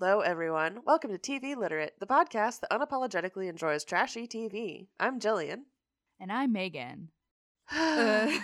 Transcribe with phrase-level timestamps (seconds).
[0.00, 0.78] Hello, everyone.
[0.86, 4.86] Welcome to TV Literate, the podcast that unapologetically enjoys trashy TV.
[4.98, 5.64] I'm Jillian.
[6.18, 7.10] And I'm Megan.
[7.70, 8.40] I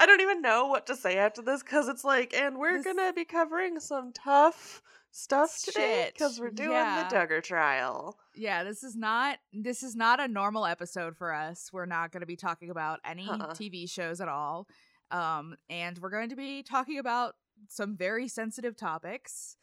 [0.00, 3.12] don't even know what to say after this because it's like, and we're This- gonna
[3.12, 4.82] be covering some tough
[5.12, 7.08] stuff today because we're doing Yeah.
[7.08, 8.18] the Duggar trial.
[8.34, 11.70] Yeah, this is not this is not a normal episode for us.
[11.72, 13.54] We're not going to be talking about any Uh-uh.
[13.54, 14.66] TV shows at all.
[15.12, 17.36] Um and we're going to be talking about
[17.68, 19.56] some very sensitive topics.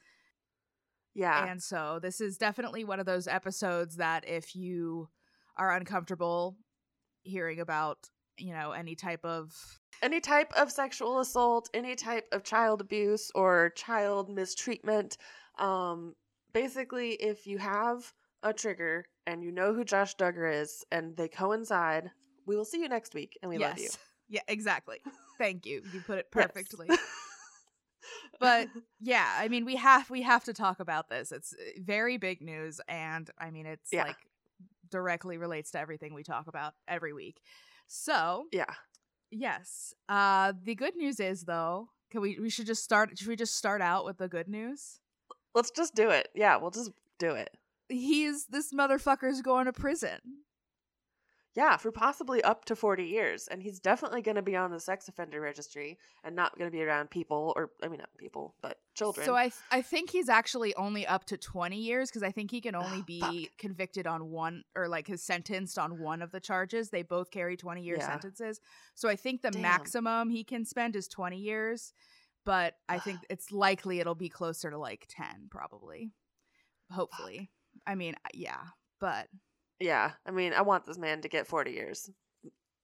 [1.13, 5.09] Yeah, And so this is definitely one of those episodes that if you
[5.57, 6.55] are uncomfortable
[7.23, 7.97] hearing about,
[8.37, 9.53] you know, any type of
[10.01, 15.17] any type of sexual assault, any type of child abuse or child mistreatment.
[15.59, 16.15] Um,
[16.53, 21.27] basically, if you have a trigger and you know who Josh Duggar is and they
[21.27, 22.09] coincide,
[22.47, 23.89] we will see you next week and we love you.
[24.33, 24.99] Yeah, exactly.
[25.37, 25.81] Thank you.
[25.93, 26.31] You put it
[26.95, 27.01] Yes.
[28.39, 28.67] But
[29.01, 32.41] yeah i mean we have we have to talk about this it's uh, very big
[32.41, 34.03] news and i mean it's Yeah.
[34.03, 34.17] like
[34.89, 37.39] directly relates to everything we talk about every week
[37.87, 38.65] so yeah,
[39.29, 43.35] yes uh the good news is though can we we should just start should we
[43.35, 44.99] just start out with the good news
[45.53, 46.29] let's just do it.
[46.33, 47.49] Yeah, we'll just do it.
[47.89, 50.19] he's this motherfucker's going to prison
[51.53, 53.47] Yeah, for possibly up to 40 years.
[53.49, 56.75] And he's definitely going to be on the sex offender registry and not going to
[56.75, 59.25] be around people, or, I mean, not people, but children.
[59.25, 62.51] so i th- i think he's actually only up to 20 years because i think
[62.51, 63.57] he can only Oh, be fuck.
[63.57, 67.55] convicted on one or like his sentenced on one of the charges they both carry
[67.55, 68.07] 20 year Yeah.
[68.09, 68.59] sentences
[68.93, 69.61] so i think the Damn.
[69.61, 71.93] maximum he can spend is 20 years
[72.45, 76.11] but i think it's likely it'll be closer to like 10 probably
[76.91, 77.49] hopefully
[77.87, 78.59] i mean yeah
[78.99, 79.27] but
[79.81, 82.09] yeah, I mean, I want this man to get 40 years.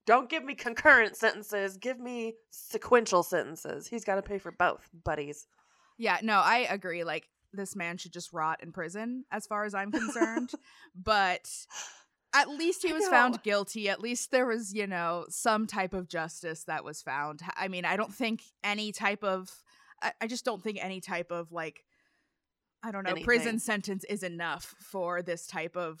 [0.06, 1.76] Don't give me concurrent sentences.
[1.76, 3.86] Give me sequential sentences.
[3.86, 5.46] He's got to pay for both, buddies.
[5.98, 9.74] yeah no i agree like this man should just rot in prison as far as
[9.74, 10.50] i'm concerned
[10.94, 11.48] but
[12.34, 16.08] at least he was found guilty at least there was you know some type of
[16.08, 19.50] justice that was found i mean i don't think any type of
[20.02, 21.84] i, I just don't think any type of like
[22.84, 23.24] i don't know Anything.
[23.24, 26.00] prison sentence is enough for this type of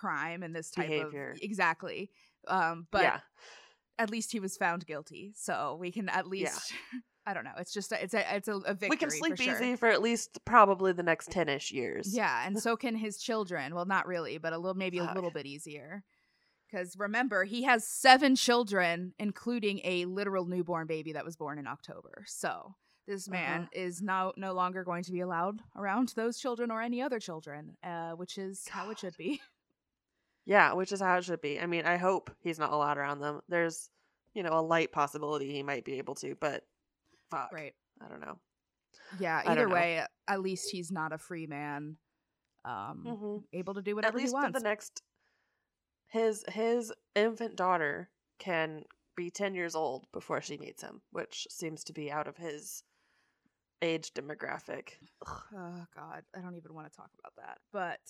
[0.00, 1.32] crime and this type Behavior.
[1.32, 2.10] of exactly
[2.48, 3.20] um but yeah,
[3.98, 6.72] at least he was found guilty so we can at least
[7.26, 9.16] i don't know it's just a, it's a it's a, a victory we can for
[9.16, 9.54] sleep sure.
[9.54, 12.14] easy for at least probably the next 10 ish years.
[12.14, 13.74] Yeah, and so can his children.
[13.74, 16.02] Well, not really, but a little maybe a little bit easier.
[16.66, 21.66] Because remember, he has seven children, including a literal newborn baby that was born in
[21.66, 22.24] October.
[22.26, 22.74] So
[23.08, 23.84] this man Uh-huh.
[23.84, 27.76] is now no longer going to be allowed around those children or any other children,
[27.82, 29.40] uh, which is how it should be.
[30.50, 31.60] Yeah, which is how it should be.
[31.60, 33.40] I mean, I hope he's not allowed around them.
[33.48, 33.88] There's,
[34.34, 36.64] you know, a light possibility he might be able to, but
[37.30, 37.52] fuck.
[37.52, 37.72] right.
[38.00, 38.36] I don't know.
[39.20, 39.42] Yeah.
[39.46, 39.74] Either know.
[39.74, 41.98] way, at least he's not a free man,
[42.64, 43.44] um, Mhm.
[43.52, 44.58] able to do At whatever he wants.
[44.58, 45.02] the next
[46.08, 48.10] his his infant daughter
[48.40, 48.84] can
[49.14, 52.82] be 10 years old before she meets him, which seems to be out of his
[53.82, 54.94] age demographic.
[55.24, 55.42] Ugh.
[55.54, 58.00] oh god i don't even want to talk about that but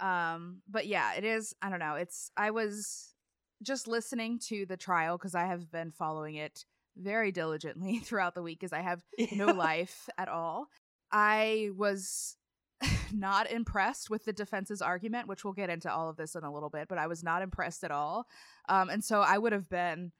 [0.00, 3.14] um but yeah it is i don't know it's i was
[3.62, 6.64] just listening to the trial because i have been following it
[6.96, 9.02] very diligently throughout the week because i have
[9.32, 10.68] no life at all.
[11.12, 12.36] I was
[13.12, 16.52] not impressed with the defense's argument which we'll get into all of this in a
[16.52, 18.26] little bit but i was not impressed at all.
[18.68, 20.12] Um and so i would have been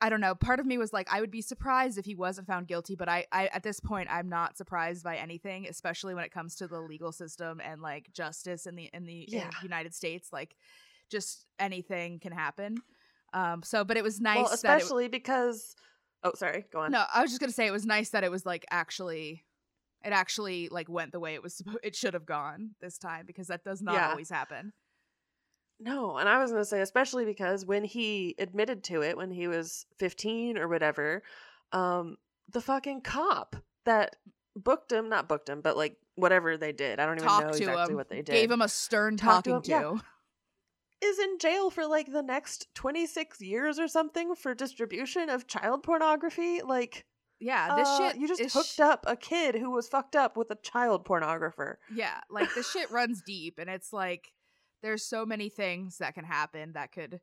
[0.00, 0.34] I don't know.
[0.34, 3.08] Part of me was like, I would be surprised if he wasn't found guilty, but
[3.08, 6.66] I, I at this point, I'm not surprised by anything, especially when it comes to
[6.66, 10.30] the legal system and like justice in the in the in United States.
[10.32, 10.56] Like,
[11.10, 12.76] just anything can happen.
[13.32, 13.62] Um.
[13.62, 15.74] So, but it was nice well, especially because
[16.22, 16.64] Oh, sorry.
[16.72, 16.90] Go on.
[16.92, 19.44] no, I was just gonna say it was nice that it was like actually,
[20.04, 21.78] it actually like went the way it was supposed.
[21.82, 24.10] It should have gone this time because that does not Yeah.
[24.10, 24.72] always happen.
[25.84, 29.30] No, and I was going to say especially because when he admitted to it when
[29.30, 31.22] he was 15 or whatever,
[31.72, 32.16] um
[32.50, 34.16] the fucking cop that
[34.56, 37.00] booked him, not booked him, but like whatever they did.
[37.00, 38.32] I don't even know Talked exactly him, what they did.
[38.32, 39.94] gave him a stern Talked to talking him, to.
[39.96, 40.00] yeah.
[41.08, 45.82] is in jail for like the next 26 years or something for distribution of child
[45.82, 46.62] pornography.
[46.62, 47.04] Like
[47.40, 48.20] Yeah, this uh, shit.
[48.20, 51.74] you just hooked sh- up a kid who was fucked up with a child pornographer.
[51.94, 54.32] Yeah, like the shit runs deep, and it's like
[54.84, 57.20] there's so many things that can happen that could,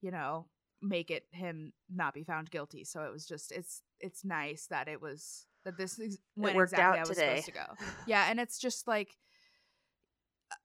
[0.00, 0.46] you know,
[0.80, 2.84] make it him not be found guilty.
[2.84, 6.72] So it was just it's it's nice that it was that this is went worked
[6.72, 7.40] exactly out how it was today.
[7.40, 7.86] supposed to go.
[8.06, 9.16] Yeah, and it's just like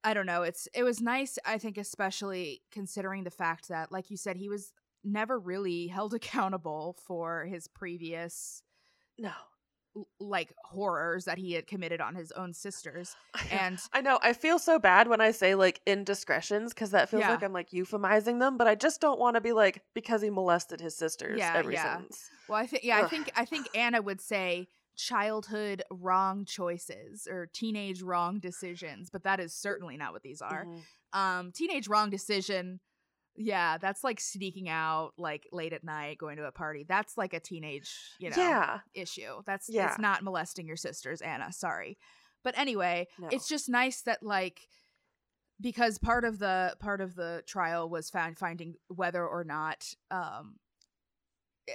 [0.04, 0.44] I don't know.
[0.44, 1.40] It's it was nice.
[1.46, 4.72] I think especially considering the fact that, like you said, he was
[5.04, 8.62] never really held accountable for his previous
[9.18, 9.32] No.
[10.20, 13.16] Like horrors that he had committed on his own sisters.
[13.52, 14.20] And I know.
[14.22, 17.32] I feel so bad when I say like indiscretions because that feels Yeah.
[17.32, 20.30] like I'm like euphemizing them, but I just don't want to be like because he
[20.30, 21.96] molested his sisters Yeah, every yeah.
[21.98, 22.30] sentence.
[22.50, 27.48] well, I think yeah, I think I think Anna would say childhood wrong choices or
[27.54, 30.66] teenage wrong decisions, but that is certainly not what these are.
[30.66, 30.82] Mhm.
[31.14, 32.80] Um teenage wrong decision
[33.36, 36.86] yeah, that's like sneaking out like late at night going to a party.
[36.88, 38.80] That's like a teenage, you know, Yeah.
[38.94, 39.42] issue.
[39.46, 39.88] That's Yeah.
[39.90, 41.52] it's not molesting your sisters, Anna.
[41.52, 41.98] Sorry.
[42.44, 43.28] But anyway, No.
[43.32, 44.68] it's just nice that like
[45.62, 50.60] because part of the part of the trial was found finding whether or not um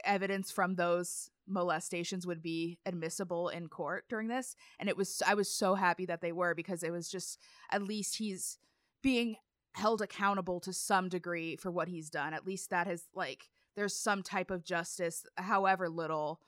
[0.05, 5.35] evidence from those molestations would be admissible in court during this and it was I
[5.35, 7.41] was so happy that they were because it was just
[7.73, 8.59] at least he's
[9.03, 9.37] being
[9.73, 13.95] held accountable to some degree for what he's done at least that has like there's
[13.95, 16.41] some type of justice however little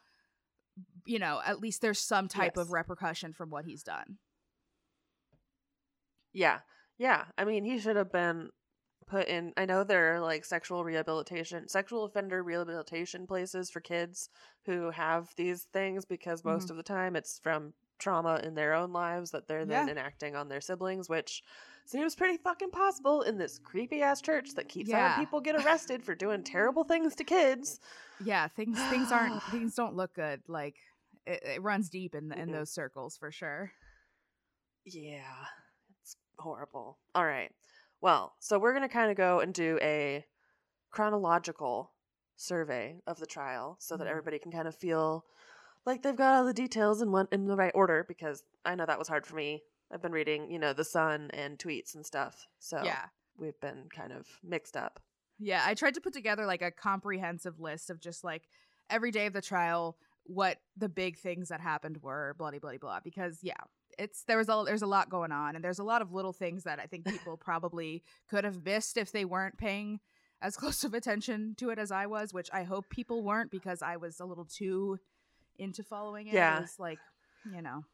[1.06, 4.18] you know at least there's some type of repercussion from what he's done
[6.32, 6.60] Yeah.
[6.98, 7.24] Yeah.
[7.36, 8.50] I mean, he should have been
[9.06, 9.52] put in.
[9.56, 14.28] I know there are like sexual rehabilitation, sexual offender rehabilitation places for kids
[14.64, 16.72] who have these things because most Mm-hmm.
[16.72, 19.92] of the time it's from trauma in their own lives that they're then Yeah.
[19.92, 21.42] enacting on their siblings, which
[21.84, 25.08] seems pretty fucking possible in this creepy ass church that keeps Yeah.
[25.10, 27.80] having people get arrested for doing terrible things to kids.
[28.20, 30.76] yeah things things aren't things don't look good like
[31.26, 32.52] it, it runs deep in in Mm-mm.
[32.52, 33.72] those circles for sure
[34.84, 35.44] Yeah,
[36.02, 36.98] it's horrible.
[37.14, 37.50] All right.
[38.00, 40.24] Well, so we're going to kind of go and do a
[40.90, 41.92] chronological
[42.36, 44.10] survey of the trial so that Mhm.
[44.10, 45.24] everybody can kind of feel
[45.86, 48.86] like they've got all the details in one in the right order because I know
[48.86, 49.62] that was hard for me.
[49.92, 52.46] I've been reading, you know, the Sun and tweets and stuff.
[52.58, 53.04] So yeah
[53.38, 55.00] we've been kind of mixed up.
[55.38, 58.42] yeah i tried to put together like a comprehensive list of just like
[58.90, 63.00] every day of the trial what the big things that happened were bloody bloody blah
[63.02, 63.54] because yeah
[63.98, 66.34] it's there was a there's a lot going on and there's a lot of little
[66.34, 69.98] things that i think people probably could have missed if they weren't paying
[70.42, 73.80] as close of attention to it as i was which i hope people weren't because
[73.80, 74.98] i was a little too
[75.58, 76.58] into following it Yeah.
[76.58, 76.98] it was like
[77.50, 77.84] you know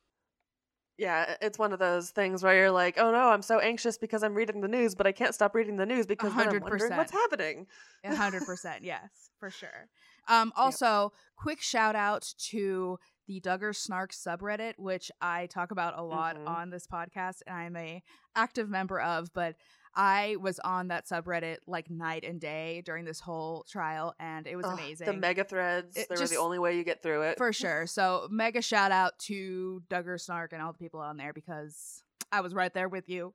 [0.99, 4.23] Yeah, it's one of those things where you're like, "Oh no, I'm so anxious because
[4.25, 6.97] I'm reading the news, but I can't stop reading the news because then I'm wondering
[6.97, 7.67] what's happening."
[8.05, 9.89] A hundred percent, yes, for sure.
[10.27, 12.99] Um, also, quick shout out to
[13.29, 16.49] the Duggar Snark subreddit, which I talk about a lot Mhm.
[16.49, 18.03] on this podcast, and I'm a
[18.35, 19.33] active member of.
[19.33, 19.55] But
[19.99, 24.55] I was on that subreddit like night and day during this whole trial, and it
[24.55, 25.07] was Ugh, amazing.
[25.07, 27.37] The mega threads, It they were the only way you get through it.
[27.37, 27.85] for sure.
[27.89, 32.43] So mega shout out to Duggar Snark and all the people on there because I
[32.43, 33.35] was right there with you.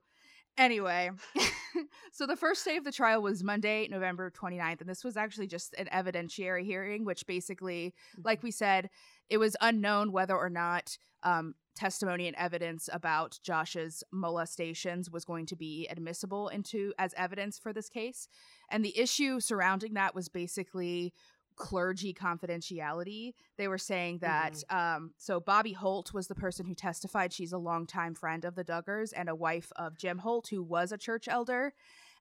[0.58, 1.10] Anyway,
[2.14, 5.48] so the first day of the trial was Monday, November 29th, and this was actually
[5.48, 7.94] just an evidentiary hearing, which basically,
[8.24, 8.90] like we said,
[9.30, 15.46] it was unknown whether or not um, testimony and evidence about Josh's molestations was going
[15.48, 18.28] to be admissible into as evidence for this case.
[18.70, 21.14] And the issue surrounding that was basically
[21.56, 23.34] clergy confidentiality.
[23.58, 27.32] They were saying that um so Bobby Holt was the person who testified.
[27.32, 30.92] She's a longtime friend of the Duggars and a wife of Jim Holt, who was
[30.92, 31.74] a church elder.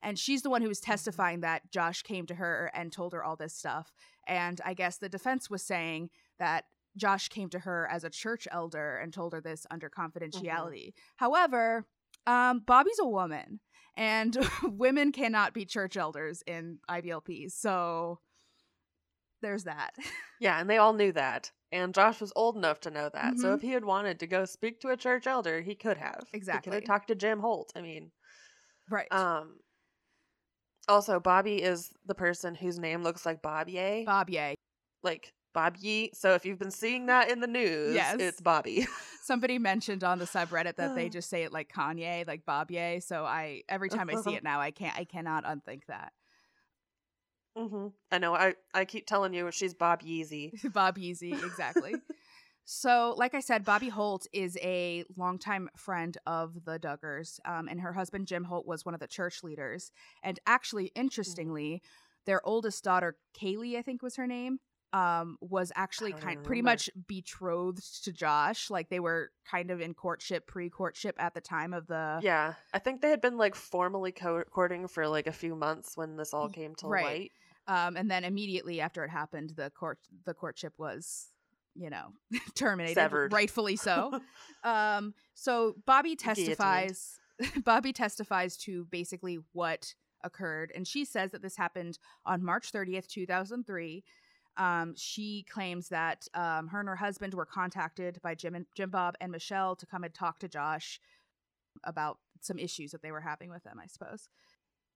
[0.03, 3.23] And she's the one who was testifying that Josh came to her and told her
[3.23, 3.93] all this stuff.
[4.27, 6.65] And I guess the defense was saying that
[6.97, 10.93] Josh came to her as a church elder and told her this under confidentiality.
[11.15, 11.85] However,
[12.27, 13.59] um, Bobby's a woman,
[13.97, 17.51] and women cannot be church elders in IBLP.
[17.51, 18.19] So
[19.41, 19.91] there's that.
[20.39, 21.51] Yeah, and they all knew that.
[21.71, 23.39] And Josh was old enough to know that.
[23.39, 23.55] So Mhm.
[23.55, 26.25] if he had wanted to go speak to a church elder, he could have.
[26.31, 26.69] He Exactly.
[26.69, 27.71] could have talked to Jim Holt.
[27.75, 28.11] I mean,
[28.89, 29.09] right.
[29.11, 29.59] um
[30.89, 34.03] also Bobby is the person whose name looks like Bobby.
[34.05, 34.55] Bob Ye.
[35.55, 36.11] Like Bobby.
[36.13, 38.19] So if you've been seeing that in the news, Yes.
[38.19, 38.87] it's Bobby.
[39.23, 42.99] Somebody mentioned on the subreddit that they just say it like Kanye, like Bob Ye.
[42.99, 46.13] So I every time I see it now, I can't I cannot unthink that.
[47.55, 48.33] hmm I know.
[48.35, 50.51] I I keep telling you she's Bob Yeezy.
[50.73, 51.95] Bob Yeezy, exactly.
[52.65, 57.81] so, like I said, Bobby Holt is a longtime friend of the Duggars, um, and
[57.81, 59.91] her husband Jim Holt was one of the church leaders.
[60.23, 61.81] And actually, interestingly,
[62.25, 64.59] their oldest daughter, Kaylee, I think was her name,
[64.93, 68.69] um, was actually kind pretty much betrothed to Josh.
[68.69, 72.79] Like they were kind of in courtship, pre-courtship at the time of the Yeah, I
[72.79, 76.33] think they had been like formally co- courting for like a few months when this
[76.33, 77.03] all came to right.
[77.03, 77.31] light.
[77.67, 81.27] um, and then immediately after it happened, the court the courtship was,
[81.73, 82.13] you know,
[82.55, 83.33] terminated, Severed.
[83.33, 84.19] rightfully so.
[84.63, 87.17] um, so Bobby testifies.
[87.65, 91.97] Bobby testifies to basically what occurred, and she says that this happened
[92.27, 94.03] on March thirtieth, two thousand three.
[94.57, 98.89] Um, she claims that um, her and her husband were contacted by Jim and Jim
[98.91, 100.99] Bob and Michelle to come and talk to Josh
[101.83, 104.29] about some issues that they were having with him, I suppose.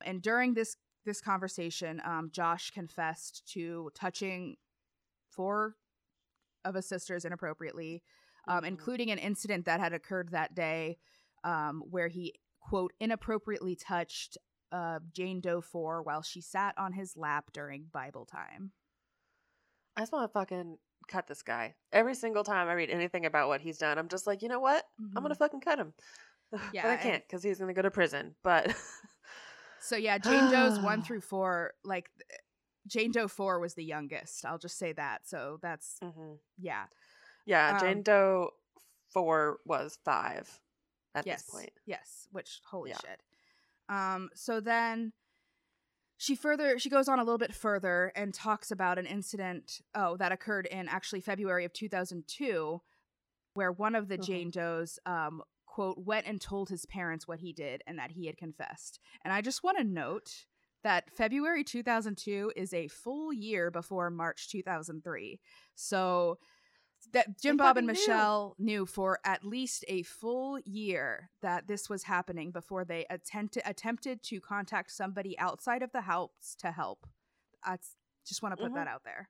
[0.05, 4.57] And during this this conversation, um, Josh confessed to touching
[5.29, 5.75] four
[6.65, 8.03] of his sisters inappropriately,
[8.47, 8.67] um, Mhm.
[8.67, 10.99] including an incident that had occurred that day
[11.45, 14.37] um, where he quote inappropriately touched
[14.73, 18.73] uh, Jane Doe four while she sat on his lap during Bible time.
[19.97, 20.77] I just want to fucking
[21.07, 21.73] cut this guy.
[21.91, 24.59] Every single time I read anything about what he's done, I'm just like, you know
[24.59, 24.85] what?
[25.15, 25.93] I'm gonna fucking cut him.
[26.71, 28.33] Yeah, but I can't because he's gonna go to prison.
[28.41, 28.73] But
[29.81, 32.09] So yeah, Jane Doe's one through four, like
[32.87, 34.45] Jane Doe four was the youngest.
[34.45, 35.27] I'll just say that.
[35.27, 36.37] So that's Mhm.
[36.57, 36.85] yeah,
[37.45, 38.51] yeah, Um, Jane Doe
[39.11, 40.47] four was five
[41.15, 41.71] at yes, this point.
[41.85, 42.27] yes.
[42.31, 42.97] Which holy Yeah.
[43.01, 43.21] shit.
[43.89, 44.29] Um.
[44.33, 45.11] So then
[46.17, 50.17] she further she goes on a little bit further and talks about an incident oh
[50.17, 52.81] that occurred in actually February of 2002
[53.53, 54.23] where one of the Mhm.
[54.25, 58.25] Jane Does um quote went and told his parents what he did and that he
[58.25, 58.99] had confessed.
[59.23, 60.45] And I just want to note
[60.83, 65.39] that February 2002 is a full year before March 2003.
[65.75, 66.39] So
[67.13, 68.07] that Jim Bob and fucking knew.
[68.13, 73.63] Michelle knew for at least a full year that this was happening before they attempted
[73.65, 77.07] attempted to contact somebody outside of the house to help.
[77.63, 77.77] I
[78.25, 78.75] just want to put Mhm.
[78.75, 79.29] that out there.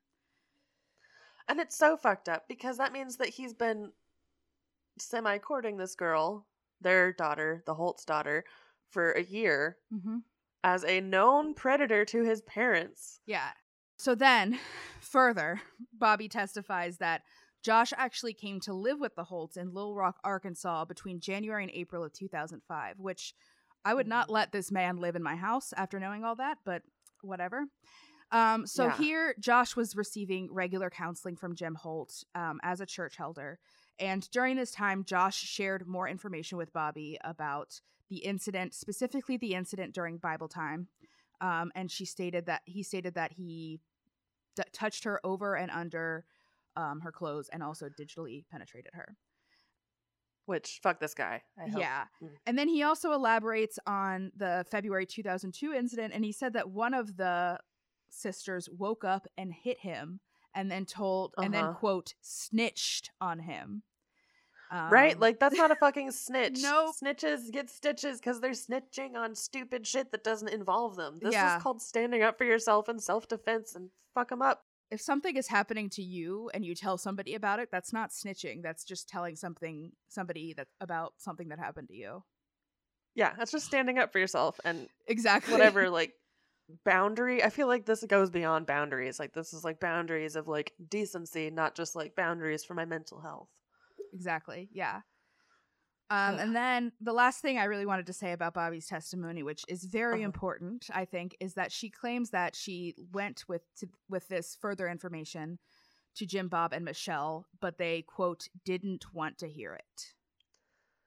[1.47, 3.93] And it's so fucked up because that means that he's been
[4.99, 6.47] semi courting this girl,
[6.81, 8.43] their daughter, the Holt's daughter,
[8.89, 10.17] for a year Mm-hmm.
[10.63, 13.21] as a known predator to his parents.
[13.25, 13.51] Yeah.
[13.97, 14.59] So then,
[15.01, 15.61] further,
[15.93, 17.23] Bobby testifies that
[17.67, 21.71] Josh actually came to live with the Holts in Little Rock, Arkansas between January and
[21.73, 23.33] April of 2005, which
[23.83, 24.31] I would not Mhm.
[24.31, 26.83] let this man live in my house after knowing all that, but
[27.19, 27.65] whatever.
[28.31, 28.97] Um, so Yeah.
[28.97, 33.59] here, Josh was receiving regular counseling from Jim Holt um, as a church elder.
[33.99, 39.55] And during this time, Josh shared more information with Bobby about the incident, specifically the
[39.55, 40.87] incident during Bible time.
[41.41, 43.81] Um, and she stated that he stated that he
[44.55, 46.25] d- touched her over and under
[46.77, 49.17] um, her clothes and also digitally penetrated her.
[50.45, 51.41] Which, fuck this guy.
[51.61, 51.81] I hope.
[51.81, 52.05] Yeah.
[52.23, 52.29] Mm.
[52.45, 56.93] And then he also elaborates on the February 2002 incident, and he said that one
[56.93, 57.59] of the
[58.09, 60.21] sisters woke up and hit him
[60.55, 61.73] and then told, and then, Uh-huh.
[61.79, 63.83] quote, snitched on him.
[64.71, 65.15] right?
[65.15, 66.59] Um, Like, that's not a fucking snitch.
[66.61, 66.93] Nope.
[67.01, 71.19] Snitches get stitches because they're snitching on stupid shit that doesn't involve them.
[71.21, 71.57] This Yeah.
[71.57, 74.65] is called standing up for yourself and self defense and fuck them up.
[74.89, 78.61] If something is happening to you and you tell somebody about it, that's not snitching.
[78.63, 82.23] That's just telling something, somebody that about something that happened to you.
[83.15, 85.53] Yeah, that's just standing up for yourself and Exactly.
[85.53, 86.13] whatever, like,
[86.85, 87.43] boundary.
[87.43, 89.19] I feel like this goes beyond boundaries.
[89.19, 93.19] Like, this is like boundaries of like decency, not just like boundaries for my mental
[93.21, 93.49] health.
[94.13, 94.69] Exactly.
[94.71, 95.01] Yeah.
[96.09, 99.63] Um, and then the last thing I really wanted to say about Bobby's testimony, which
[99.67, 100.25] is very Uh-huh.
[100.25, 104.87] important, I think, is that she claims that she went with to, with this further
[104.87, 105.59] information
[106.15, 110.13] to Jim Bob and Michelle, but they quote didn't want to hear it.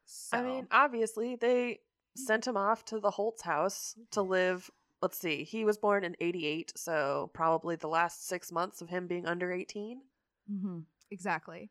[0.05, 1.81] So, I mean, obviously, they
[2.17, 4.71] sent him off to the Holts house to live.
[5.01, 9.07] Let's see, he was born in 88, so probably the last six months of him
[9.07, 10.03] being under 18.
[10.53, 10.81] Mm-hmm.
[11.11, 11.71] exactly.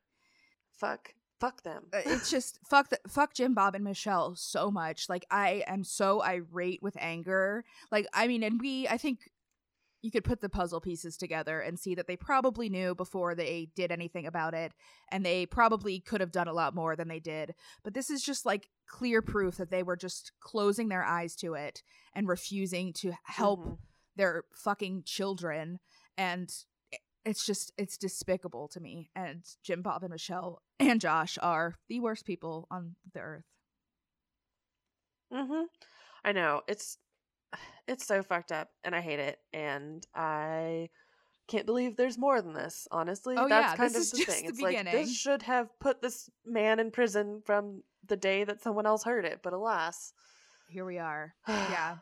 [0.72, 1.14] Fuck.
[1.40, 1.86] Fuck them.
[1.94, 5.08] Uh, it's just fuck the, fuck Jim Bob and Michelle so much.
[5.08, 7.64] Like I am so irate with anger.
[7.92, 9.30] Like I mean, and we I think
[10.02, 13.70] you could put the puzzle pieces together and see that they probably knew before they
[13.76, 14.72] did anything about it,
[15.12, 17.54] and they probably could have done a lot more than they did.
[17.84, 21.54] But this is just like clear proof that they were just closing their eyes to
[21.54, 23.78] it and refusing to help Mhm.
[24.16, 25.80] their fucking children
[26.18, 26.50] and
[27.26, 32.00] it's just it's despicable to me and jim bob and michelle and josh are the
[32.00, 33.46] worst people on the earth
[35.34, 35.64] Mm-hmm.
[36.26, 36.62] I know.
[36.68, 36.98] It's
[37.88, 39.38] it's so fucked up and I hate it.
[39.54, 40.90] And I
[41.48, 43.36] can't believe there's more than this, honestly.
[43.38, 44.44] Oh, That's yeah, kind this of is the just thing.
[44.46, 44.94] the it's like beginning.
[44.94, 49.26] this should have put this man in prison from the day that someone else heard
[49.26, 50.14] it, but alas.
[50.70, 51.98] here we are yeah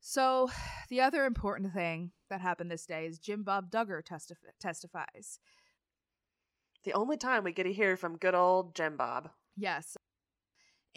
[0.00, 0.50] so
[0.88, 5.38] the other important thing that happened this day is jim bob duggar testif- testifies
[6.84, 9.30] The only time we get to hear from good old Jim Bob.
[9.56, 9.96] Yes.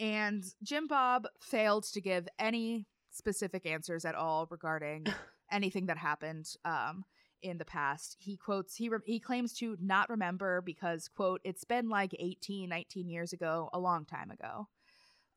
[0.00, 5.06] And Jim Bob failed to give any specific answers at all regarding
[5.52, 7.04] anything that happened um,
[7.42, 8.16] in the past.
[8.18, 12.68] He quotes, he, re- he claims to not remember because, quote, it's been like 18,
[12.68, 14.68] 19 years ago, a long time ago.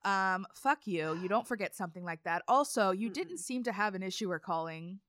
[0.05, 1.17] Um, fuck you.
[1.21, 2.43] You don't forget something like that.
[2.47, 4.99] Also, you didn't seem to have an issue recalling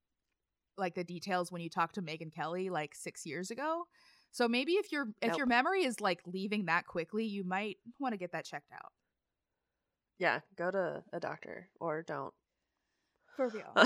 [0.76, 3.84] like the details when you talked to Megyn Kelly like six years ago.
[4.30, 5.38] So maybe if your if Nope.
[5.38, 8.92] your memory is like leaving that quickly, you might want to get that checked out.
[10.18, 12.34] Yeah, go to a doctor or don't.
[13.36, 13.72] For real.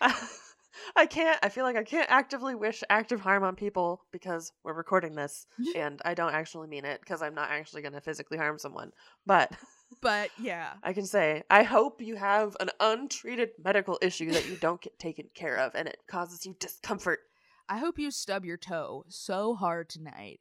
[0.96, 1.38] I, can't.
[1.42, 5.46] I feel like I can't actively wish active harm on people because we're recording this,
[5.76, 8.92] and I don't actually mean it because I'm not actually going to physically harm someone.
[9.26, 9.52] But
[10.00, 10.74] but yeah.
[10.82, 14.98] I can say I hope you have an untreated medical issue that you don't get
[14.98, 17.20] taken care of, and it causes you discomfort.
[17.68, 20.40] I hope you stub your toe so hard tonight.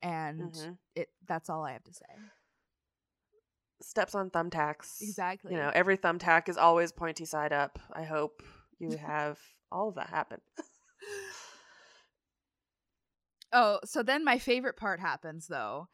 [0.00, 0.78] And Mhm.
[0.94, 2.04] it that's all I have to say.
[3.80, 5.00] Steps on thumbtacks.
[5.00, 5.52] Exactly.
[5.52, 7.78] You know, every thumbtack is always pointy side up.
[7.92, 8.42] I hope
[8.78, 9.38] you have
[9.70, 10.40] all of that happen.
[13.52, 15.88] Oh, so then my favorite part happens though.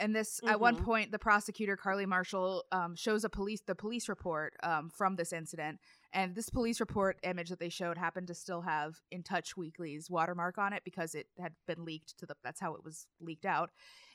[0.00, 0.84] And this at one Mhm.
[0.84, 5.32] point the prosecutor Carly Marshall um, shows a police the police report um, from this
[5.32, 5.80] incident.
[6.12, 10.08] And this police report image that they showed happened to still have In Touch Weekly's
[10.08, 13.44] watermark on it because it had been leaked to the that's how it was leaked
[13.44, 13.70] out.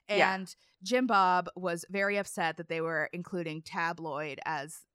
[0.08, 0.34] Yeah.
[0.34, 4.86] And Jim Bob was very upset that they were including tabloid as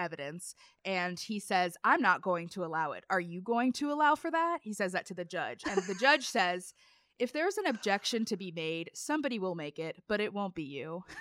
[0.00, 0.54] evidence
[0.84, 4.30] and he says i'm not going to allow it are you going to allow for
[4.30, 6.72] that he says that to the judge and the judge says
[7.18, 10.64] if there's an objection to be made somebody will make it but it won't be
[10.64, 11.04] you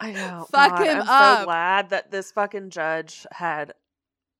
[0.00, 0.46] I know.
[0.50, 1.38] Fuck God, him I'm up.
[1.40, 3.72] so glad that this fucking judge had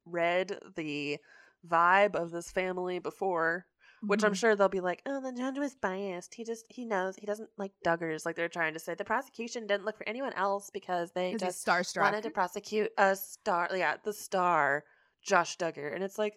[0.04, 1.18] read the
[1.66, 3.66] vibe of this family before,
[4.06, 4.37] which I'm Mhm.
[4.37, 6.34] sure they'll be like, "Oh, the judge was biased.
[6.34, 9.66] He just he knows he doesn't like Duggars." Like they're trying to say the prosecution
[9.66, 13.68] didn't look for anyone else because they just starstruck wanted to prosecute a star.
[13.75, 14.84] Yeah, the star,
[15.23, 16.34] Josh Duggar, and it's like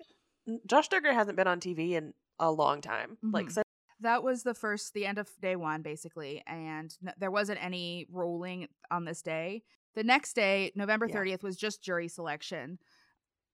[0.65, 3.17] Josh Duggar hasn't been on TV in a long time.
[3.21, 3.51] Like Mhm.
[3.51, 3.62] so
[4.00, 8.05] that was the first the end of day one basically and n- there wasn't any
[8.12, 9.63] ruling on this day
[9.95, 11.15] the next day november Yeah.
[11.15, 12.77] 30th was just jury selection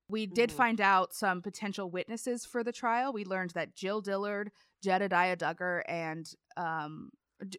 [0.08, 0.54] we did Mhm.
[0.54, 4.50] find out some potential witnesses for the trial we learned that jill dillard
[4.82, 7.10] jedediah duggar and um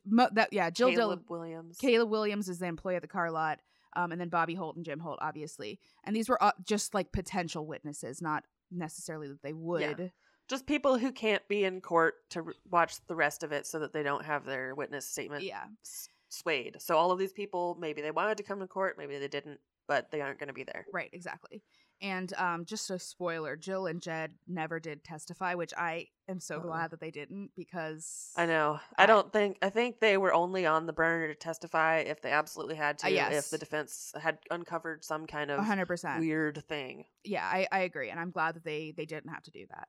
[0.06, 1.78] mo- that yeah jill dillard Caleb Williams.
[1.78, 3.62] Caleb Williams is the employee at the car lot,
[3.96, 5.80] um, and then Bobby Holt and Jim Holt, obviously.
[6.04, 10.12] And these were uh, just like potential witnesses, not necessarily that they would.
[10.48, 13.80] just people who can't be in court to r- watch the rest of it so
[13.80, 15.66] that they don't have their witness statement Yeah.
[16.30, 16.82] swayed.
[16.82, 19.60] So all of these people, maybe they wanted to come to court, maybe they didn't,
[19.88, 20.86] but they aren't going to be there.
[20.94, 21.64] Right, exactly.
[22.02, 26.56] And um, just a spoiler: Jill and Jed never did testify, which I am so
[26.56, 26.64] Uh-uh.
[26.64, 28.80] glad that they didn't because I know.
[28.98, 29.58] I, don't think.
[29.62, 33.08] I think they were only on the burner to testify if they absolutely had to.
[33.08, 33.46] Uh, yes.
[33.46, 36.20] If the defense had uncovered some kind of hundred percent.
[36.20, 37.06] weird thing.
[37.24, 39.88] Yeah, I, I agree, and I'm glad that they they didn't have to do that.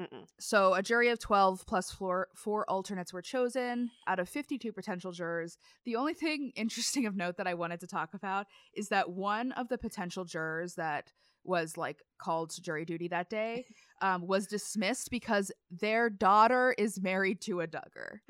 [0.00, 0.26] Mm-mm.
[0.38, 5.12] So a jury of 12 plus four, four alternates were chosen out of 52 potential
[5.12, 5.58] jurors.
[5.84, 9.52] The only thing interesting of note that I wanted to talk about is that one
[9.52, 11.12] of the potential jurors that
[11.44, 13.64] was like called to jury duty that day
[14.02, 18.20] um, was dismissed because their daughter is married to a Duggar.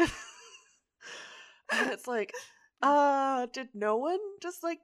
[1.73, 2.33] and it's like,
[2.83, 4.79] uh, did no one just like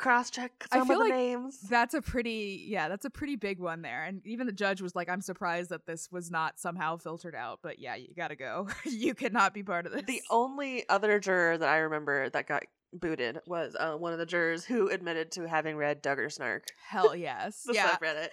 [0.00, 1.60] cross check I some feel of the like names?
[1.60, 4.04] That's a pretty yeah, that's a pretty big one there.
[4.04, 7.60] And even the judge was like, "I'm surprised that this was not somehow filtered out."
[7.62, 8.68] But yeah, you got to go.
[8.84, 10.02] you cannot be part of this.
[10.02, 14.26] The only other juror that I remember that got booted was uh, one of the
[14.26, 17.62] jurors who admitted to having read Duggar Snark, Hell yes.
[17.64, 17.90] the yeah.
[17.90, 18.28] subreddit.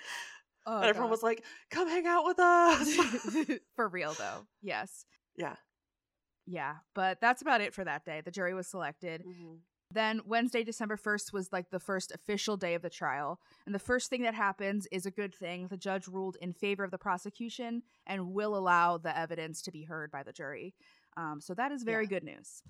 [0.65, 1.11] Oh, and everyone God.
[1.11, 2.97] was like, come hang out with us.
[3.75, 4.47] for real though.
[4.61, 5.05] Yes.
[5.37, 5.55] yeah.
[6.45, 6.75] Yeah.
[6.95, 8.21] But that's about it for that day.
[8.23, 9.23] The jury was selected.
[9.91, 13.39] Then Wednesday, December 1st was like the first official day of the trial.
[13.65, 15.67] And the first thing that happens is a good thing.
[15.67, 19.83] The judge ruled in favor of the prosecution and will allow the evidence to be
[19.83, 20.75] heard by the jury.
[21.15, 22.09] Um, so that is very Yeah.
[22.09, 22.63] good news.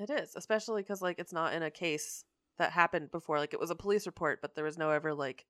[0.00, 2.24] It is, especially because like it's not in a case
[2.56, 3.38] that happened before.
[3.38, 5.44] Like it was a police report, but there was no ever like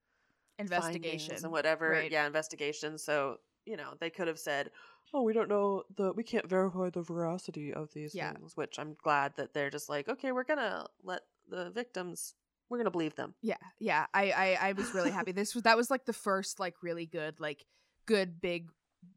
[0.59, 1.19] Investigation.
[1.21, 1.91] findings and whatever.
[1.91, 2.11] Right.
[2.11, 2.99] Yeah, investigation.
[2.99, 4.71] So you know they could have said,
[5.13, 8.33] "Oh, we don't know the we can't verify the veracity of these Yeah.
[8.33, 12.35] things." Which I'm glad that they're just like, okay, we're gonna let the victims.
[12.69, 13.35] We're gonna believe them.
[13.43, 14.07] Yeah, yeah.
[14.13, 15.33] I, I I was really happy.
[15.33, 17.65] This was that was like the first like really good like
[18.07, 18.71] good big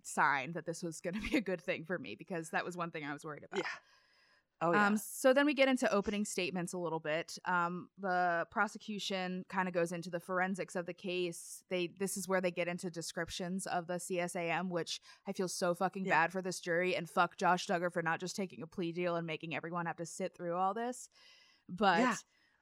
[0.04, 2.78] sign that this was going to be a good thing for me because that was
[2.78, 3.60] one thing I was worried about.
[3.60, 3.70] Yeah.
[4.64, 4.88] Oh yeah.
[4.88, 7.38] Um, so then we get into opening statements a little bit.
[7.46, 11.64] Um, the prosecution kind of goes into the forensics of the case.
[11.70, 15.74] They this is where they get into descriptions of the CSAM, which I feel so
[15.74, 16.12] fucking Yeah.
[16.12, 19.16] bad for this jury and fuck Josh Duggar for not just taking a plea deal
[19.16, 21.10] and making everyone have to sit through all this.
[21.68, 22.16] But Yeah.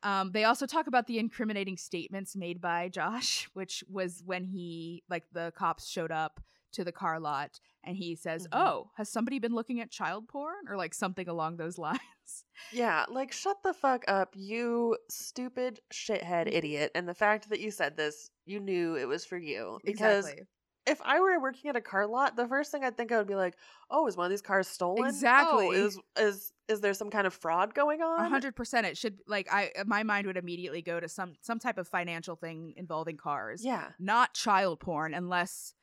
[0.03, 5.03] um, they also talk about the incriminating statements made by Josh, which was when he
[5.09, 6.39] like the cops showed up
[6.73, 8.51] to the car lot and he says, Mhm.
[8.51, 13.05] "Oh, has somebody been looking at child porn or like something along those lines?" Yeah,
[13.09, 16.91] like shut the fuck up, you stupid shithead idiot.
[16.93, 19.79] And the fact that you said this, you knew it was for you.
[19.85, 20.43] Because exactly.
[20.85, 23.27] if I were working at a car lot, the first thing I'd think I would
[23.27, 23.57] be like,
[23.89, 25.05] "Oh, is one of these cars stolen?
[25.05, 25.67] Exactly.
[25.67, 28.85] Oh, is is is there some kind of fraud going on?" hundred percent.
[28.85, 32.35] It should like I my mind would immediately go to some some type of financial
[32.35, 33.61] thing involving cars.
[33.63, 35.73] Yeah, Not child porn unless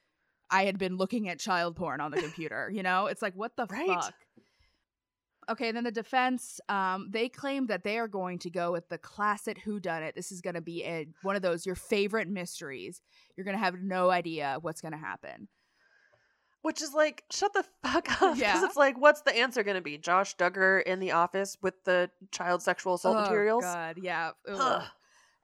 [0.50, 2.70] I had been looking at child porn on the computer.
[2.72, 3.06] You know?
[3.06, 3.87] It's like what the Right.
[3.88, 4.14] fuck?
[5.48, 8.98] Okay, then the defense, um, they claim that they are going to go with the
[8.98, 10.16] classic Who Done It.
[10.16, 13.00] This is going to be a one of those your favorite mysteries.
[13.37, 15.48] You're going to have no idea what's going to happen.
[16.62, 18.18] which is like, shut the fuck up.
[18.35, 18.64] Because Yeah.
[18.64, 19.98] it's like, what's the answer going to be?
[19.98, 23.62] Josh Duggar in the office with the child sexual assault materials.
[23.64, 24.35] Oh, materials?
[24.56, 24.82] God, yeah.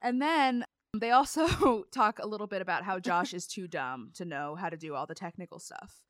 [0.02, 0.64] And then
[1.00, 4.68] they also talk a little bit about how Josh is too dumb to know how
[4.68, 6.02] to do all the technical stuff.